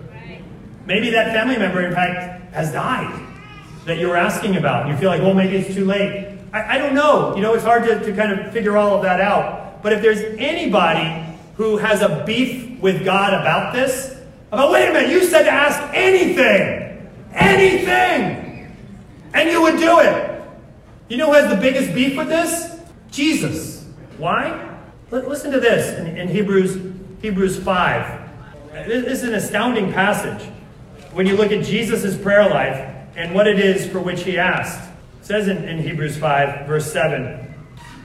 Maybe 0.85 1.09
that 1.11 1.33
family 1.33 1.57
member, 1.57 1.85
in 1.85 1.93
fact, 1.93 2.53
has 2.53 2.71
died 2.71 3.27
that 3.85 3.97
you 3.97 4.07
were 4.07 4.17
asking 4.17 4.55
about. 4.55 4.83
And 4.83 4.91
you 4.91 4.97
feel 4.97 5.09
like, 5.09 5.21
well, 5.21 5.33
maybe 5.33 5.57
it's 5.57 5.73
too 5.73 5.85
late. 5.85 6.39
I, 6.53 6.75
I 6.75 6.77
don't 6.77 6.93
know. 6.93 7.35
You 7.35 7.41
know, 7.41 7.53
it's 7.53 7.63
hard 7.63 7.83
to, 7.83 7.99
to 7.99 8.13
kind 8.13 8.39
of 8.39 8.53
figure 8.53 8.77
all 8.77 8.95
of 8.95 9.01
that 9.03 9.19
out. 9.19 9.83
But 9.83 9.93
if 9.93 10.01
there's 10.01 10.21
anybody 10.37 11.25
who 11.55 11.77
has 11.77 12.01
a 12.01 12.23
beef 12.25 12.79
with 12.79 13.03
God 13.03 13.33
about 13.33 13.73
this, 13.73 14.17
about, 14.51 14.71
wait 14.71 14.89
a 14.89 14.93
minute, 14.93 15.09
you 15.09 15.25
said 15.25 15.43
to 15.43 15.51
ask 15.51 15.81
anything, 15.93 17.09
anything, 17.33 18.73
and 19.33 19.49
you 19.49 19.61
would 19.61 19.77
do 19.77 19.99
it. 19.99 20.36
You 21.09 21.15
know 21.15 21.27
who 21.27 21.33
has 21.33 21.49
the 21.49 21.59
biggest 21.59 21.93
beef 21.93 22.17
with 22.17 22.27
this? 22.27 22.79
Jesus. 23.11 23.85
Why? 24.17 24.77
Listen 25.09 25.51
to 25.51 25.59
this 25.59 25.97
in, 25.97 26.17
in 26.17 26.27
Hebrews, 26.27 26.77
Hebrews 27.21 27.57
5. 27.63 28.29
This 28.87 29.21
is 29.21 29.23
an 29.23 29.33
astounding 29.33 29.93
passage 29.93 30.43
when 31.13 31.25
you 31.25 31.37
look 31.37 31.51
at 31.51 31.63
Jesus' 31.63 32.17
prayer 32.17 32.49
life 32.49 32.93
and 33.15 33.33
what 33.33 33.47
it 33.47 33.57
is 33.57 33.87
for 33.87 33.99
which 33.99 34.23
he 34.23 34.37
asked. 34.37 34.89
It 35.21 35.25
says 35.25 35.47
in, 35.47 35.63
in 35.63 35.79
Hebrews 35.79 36.17
5, 36.17 36.67
verse 36.67 36.91
7 36.91 37.53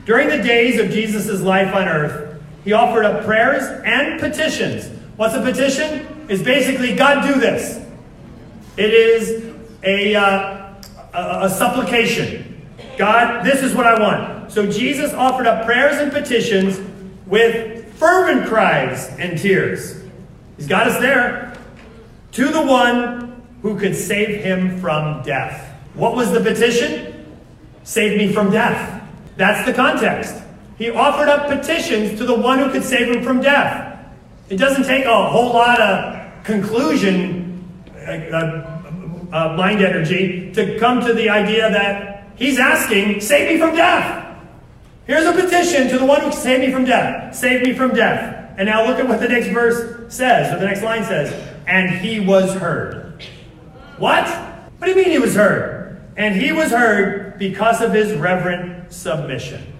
During 0.05 0.29
the 0.29 0.41
days 0.41 0.79
of 0.79 0.89
Jesus' 0.89 1.41
life 1.41 1.75
on 1.75 1.89
earth, 1.89 2.41
he 2.63 2.71
offered 2.71 3.03
up 3.03 3.25
prayers 3.25 3.63
and 3.85 4.19
petitions. 4.19 4.87
What's 5.17 5.35
a 5.35 5.41
petition? 5.41 6.07
Is 6.29 6.41
basically, 6.41 6.95
God, 6.95 7.27
do 7.27 7.37
this. 7.37 7.85
It 8.77 8.93
is 8.93 9.53
a, 9.83 10.15
uh, 10.15 10.73
a, 11.13 11.45
a 11.45 11.49
supplication. 11.49 12.52
God, 12.97 13.45
this 13.45 13.63
is 13.63 13.73
what 13.73 13.85
I 13.85 13.99
want. 13.99 14.51
So 14.51 14.69
Jesus 14.69 15.13
offered 15.13 15.47
up 15.47 15.65
prayers 15.65 15.97
and 15.99 16.11
petitions 16.11 16.79
with 17.25 17.93
fervent 17.95 18.47
cries 18.47 19.07
and 19.17 19.37
tears. 19.37 20.03
He's 20.57 20.67
got 20.67 20.87
us 20.87 20.99
there. 20.99 21.57
To 22.33 22.47
the 22.47 22.61
one 22.61 23.43
who 23.61 23.79
could 23.79 23.95
save 23.95 24.43
him 24.43 24.79
from 24.79 25.23
death. 25.23 25.69
What 25.93 26.15
was 26.15 26.31
the 26.31 26.41
petition? 26.41 27.37
Save 27.83 28.17
me 28.17 28.33
from 28.33 28.51
death. 28.51 29.03
That's 29.37 29.65
the 29.65 29.73
context. 29.73 30.35
He 30.77 30.89
offered 30.89 31.29
up 31.29 31.47
petitions 31.47 32.17
to 32.19 32.25
the 32.25 32.35
one 32.35 32.59
who 32.59 32.71
could 32.71 32.83
save 32.83 33.15
him 33.15 33.23
from 33.23 33.41
death. 33.41 34.05
It 34.49 34.57
doesn't 34.57 34.83
take 34.83 35.05
a 35.05 35.29
whole 35.29 35.53
lot 35.53 35.79
of 35.79 36.43
conclusion, 36.43 37.63
uh, 37.95 39.29
uh, 39.31 39.55
mind 39.55 39.81
energy, 39.81 40.51
to 40.53 40.77
come 40.79 41.01
to 41.05 41.13
the 41.13 41.29
idea 41.29 41.69
that 41.69 42.12
he's 42.43 42.59
asking, 42.59 43.21
save 43.21 43.53
me 43.53 43.57
from 43.57 43.73
death. 43.73 44.37
Here's 45.05 45.25
a 45.25 45.31
petition 45.31 45.87
to 45.89 45.97
the 45.97 46.05
one 46.05 46.21
who 46.21 46.29
can 46.29 46.37
save 46.37 46.59
me 46.59 46.71
from 46.71 46.83
death. 46.83 47.33
Save 47.35 47.63
me 47.63 47.73
from 47.73 47.93
death. 47.93 48.55
And 48.57 48.67
now 48.67 48.85
look 48.85 48.99
at 48.99 49.07
what 49.07 49.21
the 49.21 49.29
next 49.29 49.47
verse 49.47 50.13
says, 50.13 50.53
or 50.53 50.59
the 50.59 50.65
next 50.65 50.83
line 50.83 51.03
says. 51.03 51.31
And 51.67 51.89
he 51.89 52.19
was 52.19 52.53
heard. 52.53 53.23
What? 53.97 54.27
What 54.77 54.87
do 54.87 54.89
you 54.91 54.97
mean 54.97 55.11
he 55.11 55.19
was 55.19 55.35
heard? 55.35 56.01
And 56.17 56.35
he 56.35 56.51
was 56.51 56.71
heard 56.71 57.39
because 57.39 57.81
of 57.81 57.93
his 57.93 58.13
reverent 58.13 58.91
submission. 58.91 59.73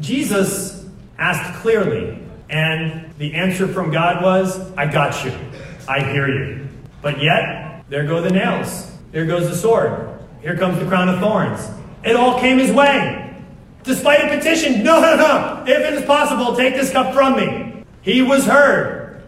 Jesus 0.00 0.86
asked 1.18 1.60
clearly, 1.60 2.22
and 2.48 3.12
the 3.18 3.34
answer 3.34 3.68
from 3.68 3.90
God 3.90 4.22
was, 4.22 4.72
I 4.72 4.86
got 4.90 5.24
you. 5.24 5.32
I 5.86 6.00
hear 6.00 6.28
you. 6.28 6.68
But 7.02 7.22
yet, 7.22 7.84
there 7.88 8.06
go 8.06 8.20
the 8.22 8.30
nails. 8.30 8.90
There 9.12 9.26
goes 9.26 9.48
the 9.48 9.56
sword. 9.56 10.17
Here 10.48 10.56
comes 10.56 10.78
the 10.78 10.86
crown 10.86 11.10
of 11.10 11.20
thorns. 11.20 11.60
It 12.02 12.16
all 12.16 12.40
came 12.40 12.58
his 12.58 12.72
way. 12.72 13.36
Despite 13.82 14.24
a 14.24 14.34
petition, 14.34 14.82
no, 14.82 14.98
no, 14.98 15.14
no. 15.14 15.64
If 15.66 15.78
it 15.78 15.92
is 15.92 16.06
possible, 16.06 16.56
take 16.56 16.72
this 16.72 16.90
cup 16.90 17.12
from 17.12 17.36
me. 17.36 17.84
He 18.00 18.22
was 18.22 18.46
heard. 18.46 19.22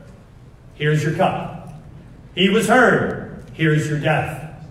Here's 0.77 1.05
your 1.05 1.13
cup. 1.13 1.75
He 2.35 2.49
was 2.49 2.69
heard. 2.69 3.45
Here's 3.53 3.87
your 3.87 4.01
death. 4.01 4.67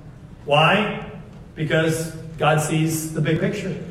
Why? 0.45 1.11
Because 1.53 2.15
God 2.39 2.61
sees 2.61 3.13
the 3.13 3.21
big 3.21 3.39
picture. 3.39 3.83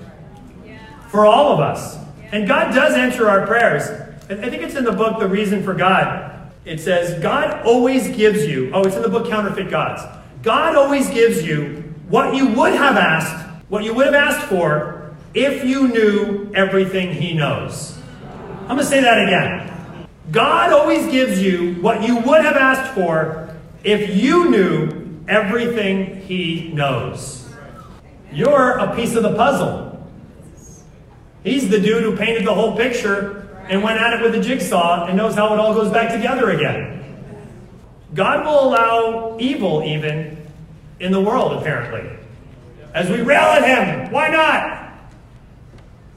For 1.11 1.27
all 1.27 1.53
of 1.53 1.61
us. 1.61 1.97
And 2.33 2.49
God 2.49 2.75
does 2.75 2.95
answer 2.95 3.29
our 3.29 3.47
prayers. 3.47 3.89
I 4.29 4.51
think 4.51 4.65
it's 4.65 4.75
in 4.75 4.83
the 4.83 4.91
book, 4.91 5.21
The 5.21 5.29
Reason 5.29 5.63
for 5.63 5.75
God. 5.75 6.51
It 6.65 6.81
says, 6.81 7.23
God 7.23 7.65
always 7.65 8.09
gives 8.17 8.47
you, 8.47 8.73
oh, 8.75 8.83
it's 8.83 8.97
in 8.97 9.03
the 9.03 9.09
book 9.09 9.29
Counterfeit 9.29 9.71
Gods. 9.71 10.03
God 10.43 10.75
always 10.75 11.09
gives 11.09 11.45
you 11.45 11.88
what 12.09 12.35
you 12.35 12.49
would 12.49 12.75
have 12.75 12.97
asked, 12.97 13.47
what 13.69 13.85
you 13.85 13.95
would 13.95 14.07
have 14.07 14.15
asked 14.15 14.47
for 14.47 15.15
if 15.35 15.65
you 15.65 15.89
knew 15.89 16.51
everything 16.55 17.13
he 17.13 17.35
knows. 17.35 17.99
I'm 18.63 18.77
going 18.77 18.81
to 18.81 18.85
say 18.85 19.01
that 19.01 19.23
again. 19.23 20.09
God 20.31 20.73
always 20.73 21.11
gives 21.11 21.43
you 21.43 21.75
what 21.77 22.03
you 22.03 22.17
would 22.17 22.43
have 22.43 22.57
asked 22.57 22.95
for 22.95 23.55
if 23.85 24.15
you 24.15 24.51
knew 24.51 25.23
everything 25.29 26.23
he 26.23 26.71
knows. 26.73 27.49
You're 28.33 28.73
a 28.79 28.95
piece 28.95 29.15
of 29.15 29.23
the 29.23 29.35
puzzle. 29.35 30.07
He's 31.45 31.69
the 31.69 31.81
dude 31.81 32.03
who 32.03 32.17
painted 32.17 32.47
the 32.47 32.55
whole 32.55 32.77
picture 32.77 33.49
and 33.69 33.83
went 33.83 34.01
at 34.01 34.15
it 34.15 34.23
with 34.23 34.35
a 34.35 34.41
jigsaw 34.41 35.07
and 35.07 35.17
knows 35.17 35.35
how 35.35 35.53
it 35.55 35.61
all 35.61 35.75
goes 35.75 35.91
back 35.93 36.13
together 36.13 36.51
again. 36.51 36.95
God 38.15 38.45
will 38.45 38.69
allow 38.69 39.37
evil 39.39 39.83
even 39.83 40.38
in 41.01 41.13
the 41.13 41.21
world, 41.21 41.53
apparently. 41.61 42.19
As 42.95 43.09
we 43.09 43.21
rail 43.21 43.41
at 43.41 43.65
him, 43.65 44.13
why 44.13 44.29
not? 44.29 44.93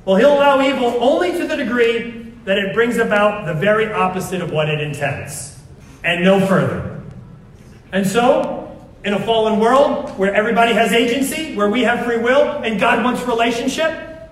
Well, 0.06 0.16
he'll 0.16 0.34
allow 0.34 0.62
evil 0.62 0.98
only 1.04 1.32
to 1.34 1.48
the 1.48 1.56
degree 1.56 2.34
that 2.46 2.58
it 2.58 2.74
brings 2.74 2.98
about 2.98 3.46
the 3.46 3.54
very 3.54 3.92
opposite 3.92 4.42
of 4.42 4.52
what 4.52 4.68
it 4.68 4.82
intends, 4.82 5.60
and 6.04 6.24
no 6.24 6.46
further. 6.46 7.02
And 7.92 8.08
so, 8.08 8.76
in 9.04 9.14
a 9.14 9.20
fallen 9.20 9.60
world 9.60 10.18
where 10.18 10.34
everybody 10.34 10.74
has 10.74 10.92
agency, 10.92 11.56
where 11.56 11.70
we 11.70 11.84
have 11.84 12.06
free 12.06 12.18
will, 12.18 12.64
and 12.64 12.80
God 12.80 13.04
wants 13.04 13.22
relationship, 13.24 14.30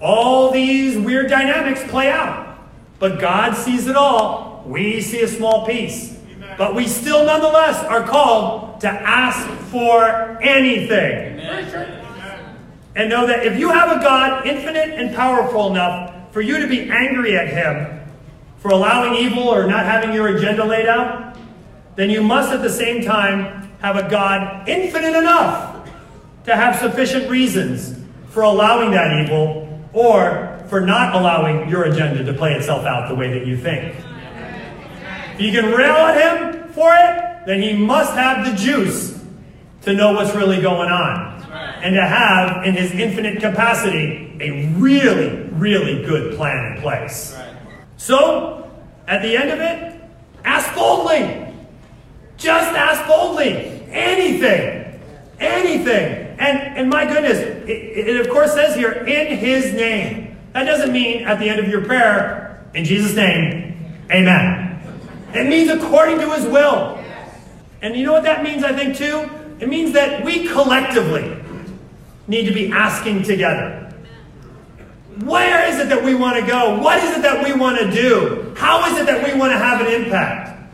all 0.00 0.50
these 0.50 0.96
weird 0.96 1.28
dynamics 1.28 1.82
play 1.88 2.10
out. 2.10 2.58
But 2.98 3.20
God 3.20 3.54
sees 3.54 3.86
it 3.86 3.96
all. 3.96 4.62
We 4.66 5.00
see 5.00 5.22
a 5.22 5.28
small 5.28 5.66
piece. 5.66 6.16
But 6.56 6.74
we 6.74 6.86
still, 6.86 7.24
nonetheless, 7.24 7.82
are 7.84 8.06
called 8.06 8.69
to 8.80 8.88
ask 8.88 9.48
for 9.70 10.04
anything. 10.42 11.40
And 12.96 13.08
know 13.08 13.26
that 13.26 13.46
if 13.46 13.58
you 13.58 13.70
have 13.70 13.96
a 13.96 14.02
God 14.02 14.46
infinite 14.46 14.98
and 14.98 15.14
powerful 15.14 15.70
enough 15.70 16.32
for 16.32 16.40
you 16.40 16.58
to 16.60 16.66
be 16.66 16.90
angry 16.90 17.36
at 17.36 17.48
Him 17.48 18.00
for 18.58 18.70
allowing 18.70 19.14
evil 19.14 19.44
or 19.44 19.66
not 19.66 19.84
having 19.84 20.12
your 20.12 20.36
agenda 20.36 20.64
laid 20.64 20.86
out, 20.86 21.36
then 21.96 22.10
you 22.10 22.22
must 22.22 22.50
at 22.52 22.62
the 22.62 22.70
same 22.70 23.04
time 23.04 23.70
have 23.80 23.96
a 23.96 24.08
God 24.10 24.68
infinite 24.68 25.16
enough 25.16 25.88
to 26.44 26.56
have 26.56 26.76
sufficient 26.76 27.30
reasons 27.30 27.98
for 28.28 28.42
allowing 28.42 28.90
that 28.92 29.24
evil 29.24 29.80
or 29.92 30.64
for 30.68 30.80
not 30.80 31.14
allowing 31.14 31.68
your 31.68 31.84
agenda 31.84 32.24
to 32.24 32.32
play 32.32 32.54
itself 32.54 32.84
out 32.84 33.08
the 33.08 33.14
way 33.14 33.38
that 33.38 33.46
you 33.46 33.56
think. 33.56 33.94
If 35.34 35.40
you 35.40 35.52
can 35.52 35.72
rail 35.72 35.96
at 35.96 36.54
him 36.54 36.59
for 36.80 36.94
it, 36.94 37.44
then 37.46 37.60
he 37.60 37.74
must 37.74 38.14
have 38.14 38.46
the 38.46 38.56
juice 38.56 39.22
to 39.82 39.92
know 39.92 40.12
what's 40.12 40.34
really 40.34 40.62
going 40.62 40.88
on. 40.88 41.42
And 41.82 41.94
to 41.94 42.06
have, 42.06 42.66
in 42.66 42.74
his 42.74 42.90
infinite 42.92 43.40
capacity, 43.40 44.36
a 44.40 44.68
really, 44.78 45.48
really 45.52 46.02
good 46.06 46.36
plan 46.36 46.72
in 46.72 46.82
place. 46.82 47.36
So, 47.98 48.70
at 49.06 49.20
the 49.20 49.36
end 49.36 49.50
of 49.50 49.60
it, 49.60 50.00
ask 50.44 50.74
boldly. 50.74 51.54
Just 52.38 52.72
ask 52.74 53.06
boldly. 53.06 53.82
Anything. 53.90 55.00
Anything. 55.38 56.38
And, 56.38 56.78
and 56.78 56.88
my 56.88 57.04
goodness, 57.04 57.38
it, 57.38 58.08
it 58.08 58.20
of 58.20 58.32
course 58.32 58.54
says 58.54 58.74
here, 58.74 58.92
in 58.92 59.36
his 59.36 59.74
name. 59.74 60.38
That 60.52 60.64
doesn't 60.64 60.92
mean 60.92 61.24
at 61.26 61.38
the 61.38 61.48
end 61.48 61.60
of 61.60 61.68
your 61.68 61.84
prayer, 61.84 62.64
in 62.74 62.84
Jesus' 62.84 63.14
name, 63.14 63.94
amen. 64.10 64.69
It 65.34 65.48
means 65.48 65.70
according 65.70 66.18
to 66.20 66.32
his 66.34 66.46
will. 66.46 67.02
And 67.82 67.96
you 67.96 68.04
know 68.04 68.12
what 68.12 68.24
that 68.24 68.42
means, 68.42 68.64
I 68.64 68.72
think, 68.72 68.96
too? 68.96 69.30
It 69.60 69.68
means 69.68 69.92
that 69.92 70.24
we 70.24 70.48
collectively 70.48 71.36
need 72.26 72.46
to 72.46 72.52
be 72.52 72.72
asking 72.72 73.22
together. 73.22 73.92
Where 75.24 75.68
is 75.68 75.78
it 75.78 75.88
that 75.90 76.02
we 76.02 76.14
want 76.14 76.38
to 76.38 76.46
go? 76.46 76.78
What 76.80 77.02
is 77.02 77.16
it 77.16 77.22
that 77.22 77.44
we 77.44 77.52
want 77.52 77.78
to 77.78 77.90
do? 77.90 78.54
How 78.56 78.90
is 78.90 78.98
it 78.98 79.06
that 79.06 79.26
we 79.26 79.38
want 79.38 79.52
to 79.52 79.58
have 79.58 79.80
an 79.80 79.88
impact? 79.88 80.72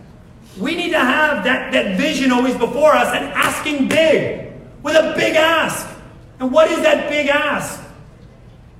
We 0.59 0.75
need 0.75 0.91
to 0.91 1.01
have 1.01 1.45
that, 1.45 1.73
that 1.73 1.99
vision 1.99 2.33
always 2.33 2.57
before 2.57 2.93
us 2.93 3.15
and 3.15 3.27
asking 3.27 3.89
big 3.89 4.53
with 4.83 4.95
a 4.95 5.15
big 5.17 5.35
ask. 5.37 5.87
And 6.39 6.53
what 6.53 6.71
is 6.71 6.81
that 6.83 7.09
big 7.09 7.29
ask? 7.29 7.83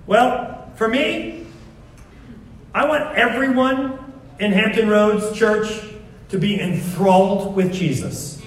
Well, 0.07 0.71
for 0.77 0.89
me, 0.89 1.47
I 2.75 2.87
want 2.87 3.17
everyone 3.17 4.06
in 4.39 4.53
Hampton 4.53 4.89
Roads 4.89 5.37
Church 5.37 5.69
to 6.29 6.39
be 6.39 6.61
enthralled 6.61 7.55
with 7.55 7.73
Jesus. 7.73 8.43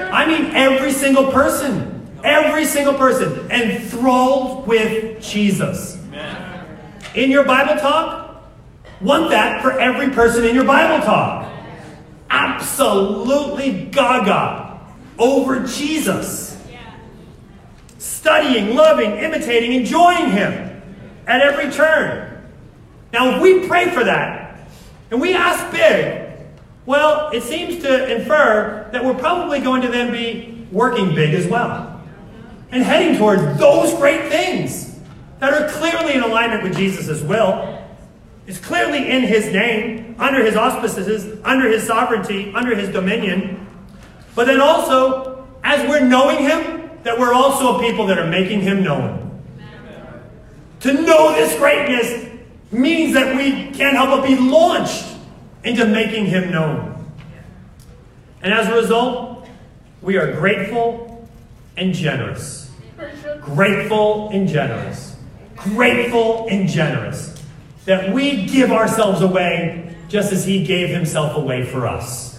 I 0.00 0.26
mean, 0.26 0.52
every 0.54 0.92
single 0.92 1.30
person, 1.30 2.08
every 2.24 2.64
single 2.64 2.94
person 2.94 3.50
enthralled 3.50 4.66
with 4.66 5.22
Jesus. 5.22 5.98
In 7.14 7.30
your 7.30 7.44
Bible 7.44 7.80
talk, 7.80 8.42
want 9.00 9.30
that 9.30 9.62
for 9.62 9.72
every 9.72 10.10
person 10.10 10.44
in 10.44 10.54
your 10.54 10.64
Bible 10.64 11.04
talk. 11.04 11.52
Absolutely 12.30 13.86
gaga 13.86 14.80
over 15.18 15.66
Jesus 15.66 16.48
studying, 17.98 18.74
loving, 18.74 19.12
imitating, 19.12 19.72
enjoying 19.72 20.30
Him 20.30 20.82
at 21.26 21.40
every 21.40 21.70
turn. 21.70 22.46
Now, 23.12 23.36
if 23.36 23.42
we 23.42 23.66
pray 23.66 23.90
for 23.90 24.04
that 24.04 24.47
and 25.10 25.20
we 25.20 25.34
ask 25.34 25.70
big, 25.72 26.30
well, 26.86 27.30
it 27.30 27.42
seems 27.42 27.82
to 27.82 28.16
infer 28.16 28.88
that 28.92 29.04
we're 29.04 29.14
probably 29.14 29.60
going 29.60 29.82
to 29.82 29.88
then 29.88 30.10
be 30.12 30.66
working 30.72 31.14
big 31.14 31.34
as 31.34 31.46
well 31.46 32.02
and 32.70 32.82
heading 32.82 33.16
towards 33.18 33.42
those 33.58 33.94
great 33.94 34.28
things 34.30 34.98
that 35.38 35.52
are 35.52 35.68
clearly 35.68 36.14
in 36.14 36.22
alignment 36.22 36.62
with 36.62 36.76
Jesus' 36.76 37.22
will. 37.22 37.86
It's 38.46 38.58
clearly 38.58 39.10
in 39.10 39.22
His 39.22 39.52
name, 39.52 40.16
under 40.18 40.44
His 40.44 40.56
auspices, 40.56 41.38
under 41.44 41.68
His 41.68 41.84
sovereignty, 41.84 42.52
under 42.54 42.74
His 42.74 42.88
dominion. 42.88 43.66
But 44.34 44.46
then 44.46 44.60
also, 44.60 45.46
as 45.62 45.88
we're 45.88 46.04
knowing 46.04 46.38
Him, 46.38 46.78
that 47.08 47.18
we're 47.18 47.32
also 47.32 47.80
people 47.80 48.06
that 48.06 48.18
are 48.18 48.26
making 48.26 48.60
him 48.60 48.82
known. 48.82 49.42
To 50.80 50.92
know 50.92 51.32
this 51.34 51.56
greatness 51.58 52.27
means 52.70 53.14
that 53.14 53.36
we 53.36 53.70
can't 53.70 53.96
help 53.96 54.10
but 54.10 54.26
be 54.26 54.36
launched 54.36 55.06
into 55.64 55.86
making 55.86 56.26
him 56.26 56.50
known. 56.50 57.06
And 58.42 58.52
as 58.52 58.68
a 58.68 58.74
result, 58.74 59.48
we 60.02 60.16
are 60.16 60.32
grateful 60.32 61.28
and 61.76 61.94
generous. 61.94 62.70
Grateful 63.40 64.28
and 64.30 64.48
generous. 64.48 65.16
Grateful 65.56 66.46
and 66.48 66.68
generous. 66.68 67.42
That 67.84 68.12
we 68.12 68.46
give 68.46 68.70
ourselves 68.70 69.22
away 69.22 69.96
just 70.08 70.32
as 70.32 70.44
he 70.44 70.64
gave 70.64 70.90
himself 70.90 71.36
away 71.36 71.64
for 71.64 71.86
us. 71.86 72.38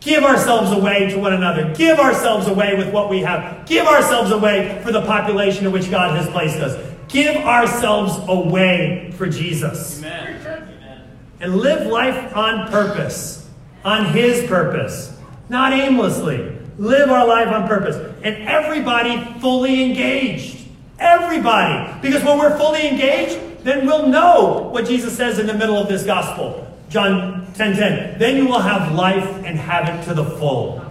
Give 0.00 0.24
ourselves 0.24 0.72
away 0.72 1.10
to 1.10 1.18
one 1.18 1.34
another. 1.34 1.74
Give 1.74 1.98
ourselves 1.98 2.46
away 2.48 2.74
with 2.74 2.90
what 2.90 3.10
we 3.10 3.20
have. 3.20 3.66
Give 3.66 3.86
ourselves 3.86 4.30
away 4.30 4.80
for 4.82 4.92
the 4.92 5.02
population 5.02 5.66
in 5.66 5.72
which 5.72 5.90
God 5.90 6.16
has 6.16 6.28
placed 6.30 6.56
us. 6.56 6.89
Give 7.10 7.36
ourselves 7.36 8.18
away 8.28 9.12
for 9.16 9.28
Jesus. 9.28 9.98
Amen. 9.98 11.08
And 11.40 11.56
live 11.56 11.86
life 11.86 12.36
on 12.36 12.70
purpose, 12.70 13.48
on 13.84 14.12
His 14.12 14.46
purpose, 14.46 15.16
not 15.48 15.72
aimlessly. 15.72 16.56
Live 16.78 17.10
our 17.10 17.26
life 17.26 17.48
on 17.48 17.66
purpose. 17.66 17.96
And 18.22 18.48
everybody 18.48 19.22
fully 19.40 19.82
engaged. 19.82 20.66
Everybody. 20.98 22.00
Because 22.00 22.22
when 22.24 22.38
we're 22.38 22.56
fully 22.56 22.86
engaged, 22.86 23.64
then 23.64 23.86
we'll 23.86 24.06
know 24.06 24.70
what 24.72 24.86
Jesus 24.86 25.16
says 25.16 25.38
in 25.38 25.46
the 25.46 25.54
middle 25.54 25.76
of 25.76 25.88
this 25.88 26.04
gospel. 26.04 26.66
John 26.88 27.52
10 27.54 27.76
10. 27.76 28.18
Then 28.18 28.36
you 28.36 28.46
will 28.46 28.60
have 28.60 28.94
life 28.94 29.28
and 29.44 29.58
have 29.58 29.88
it 29.88 30.04
to 30.06 30.14
the 30.14 30.24
full. 30.24 30.84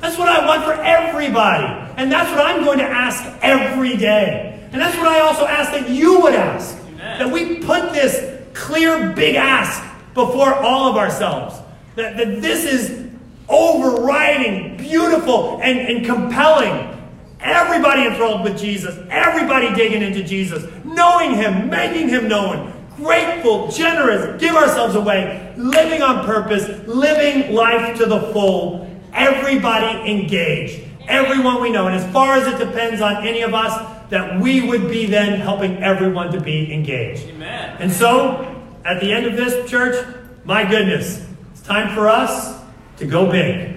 That's 0.00 0.18
what 0.18 0.28
I 0.28 0.46
want 0.46 0.64
for 0.64 0.72
everybody. 0.72 1.66
And 1.96 2.10
that's 2.10 2.30
what 2.30 2.40
I'm 2.40 2.64
going 2.64 2.78
to 2.78 2.84
ask 2.84 3.24
every 3.42 3.96
day. 3.96 4.55
And 4.72 4.80
that's 4.80 4.96
what 4.96 5.08
I 5.08 5.20
also 5.20 5.46
ask 5.46 5.72
that 5.72 5.88
you 5.88 6.20
would 6.20 6.34
ask. 6.34 6.76
Amen. 6.76 7.18
That 7.18 7.32
we 7.32 7.58
put 7.58 7.92
this 7.92 8.42
clear, 8.54 9.12
big 9.12 9.36
ask 9.36 9.82
before 10.14 10.54
all 10.54 10.90
of 10.90 10.96
ourselves. 10.96 11.56
That, 11.94 12.16
that 12.16 12.42
this 12.42 12.64
is 12.64 13.10
overriding, 13.48 14.76
beautiful, 14.76 15.60
and, 15.62 15.78
and 15.78 16.04
compelling. 16.04 16.92
Everybody 17.40 18.06
enthralled 18.06 18.44
with 18.44 18.58
Jesus. 18.58 18.98
Everybody 19.10 19.74
digging 19.74 20.02
into 20.02 20.22
Jesus. 20.22 20.64
Knowing 20.84 21.34
Him, 21.34 21.68
making 21.68 22.08
Him 22.08 22.28
known 22.28 22.72
grateful, 22.96 23.68
generous, 23.68 24.40
give 24.40 24.54
ourselves 24.54 24.94
away, 24.94 25.52
living 25.56 26.02
on 26.02 26.24
purpose, 26.24 26.66
living 26.86 27.54
life 27.54 27.96
to 27.98 28.06
the 28.06 28.20
full. 28.32 28.90
Everybody 29.12 30.10
engaged. 30.10 30.82
Everyone 31.06 31.60
we 31.60 31.70
know. 31.70 31.86
And 31.86 31.94
as 31.94 32.10
far 32.12 32.36
as 32.36 32.46
it 32.46 32.58
depends 32.58 33.00
on 33.00 33.26
any 33.26 33.42
of 33.42 33.54
us, 33.54 33.95
that 34.10 34.40
we 34.40 34.66
would 34.66 34.88
be 34.88 35.06
then 35.06 35.40
helping 35.40 35.82
everyone 35.82 36.32
to 36.32 36.40
be 36.40 36.72
engaged. 36.72 37.28
Amen. 37.28 37.76
And 37.80 37.92
so, 37.92 38.64
at 38.84 39.00
the 39.00 39.12
end 39.12 39.26
of 39.26 39.36
this, 39.36 39.68
church, 39.68 40.06
my 40.44 40.68
goodness, 40.68 41.26
it's 41.52 41.62
time 41.62 41.94
for 41.94 42.08
us 42.08 42.60
to 42.98 43.06
go 43.06 43.30
big. 43.30 43.76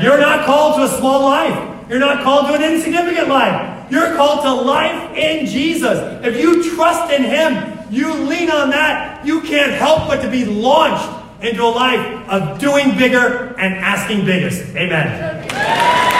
You're 0.00 0.18
not 0.18 0.46
called 0.46 0.76
to 0.76 0.84
a 0.84 0.98
small 0.98 1.22
life. 1.22 1.88
You're 1.88 1.98
not 1.98 2.22
called 2.22 2.46
to 2.48 2.54
an 2.54 2.62
insignificant 2.62 3.28
life. 3.28 3.90
You're 3.90 4.16
called 4.16 4.42
to 4.42 4.52
life 4.52 5.16
in 5.16 5.46
Jesus. 5.46 5.98
If 6.24 6.40
you 6.40 6.74
trust 6.74 7.12
in 7.12 7.24
Him, 7.24 7.78
you 7.90 8.12
lean 8.12 8.50
on 8.50 8.70
that, 8.70 9.24
you 9.24 9.40
can't 9.42 9.72
help 9.72 10.08
but 10.08 10.22
to 10.22 10.30
be 10.30 10.44
launched 10.44 11.44
into 11.44 11.62
a 11.62 11.70
life 11.70 12.28
of 12.28 12.58
doing 12.58 12.96
bigger 12.96 13.54
and 13.58 13.74
asking 13.74 14.24
biggest. 14.24 14.74
Amen. 14.74 16.15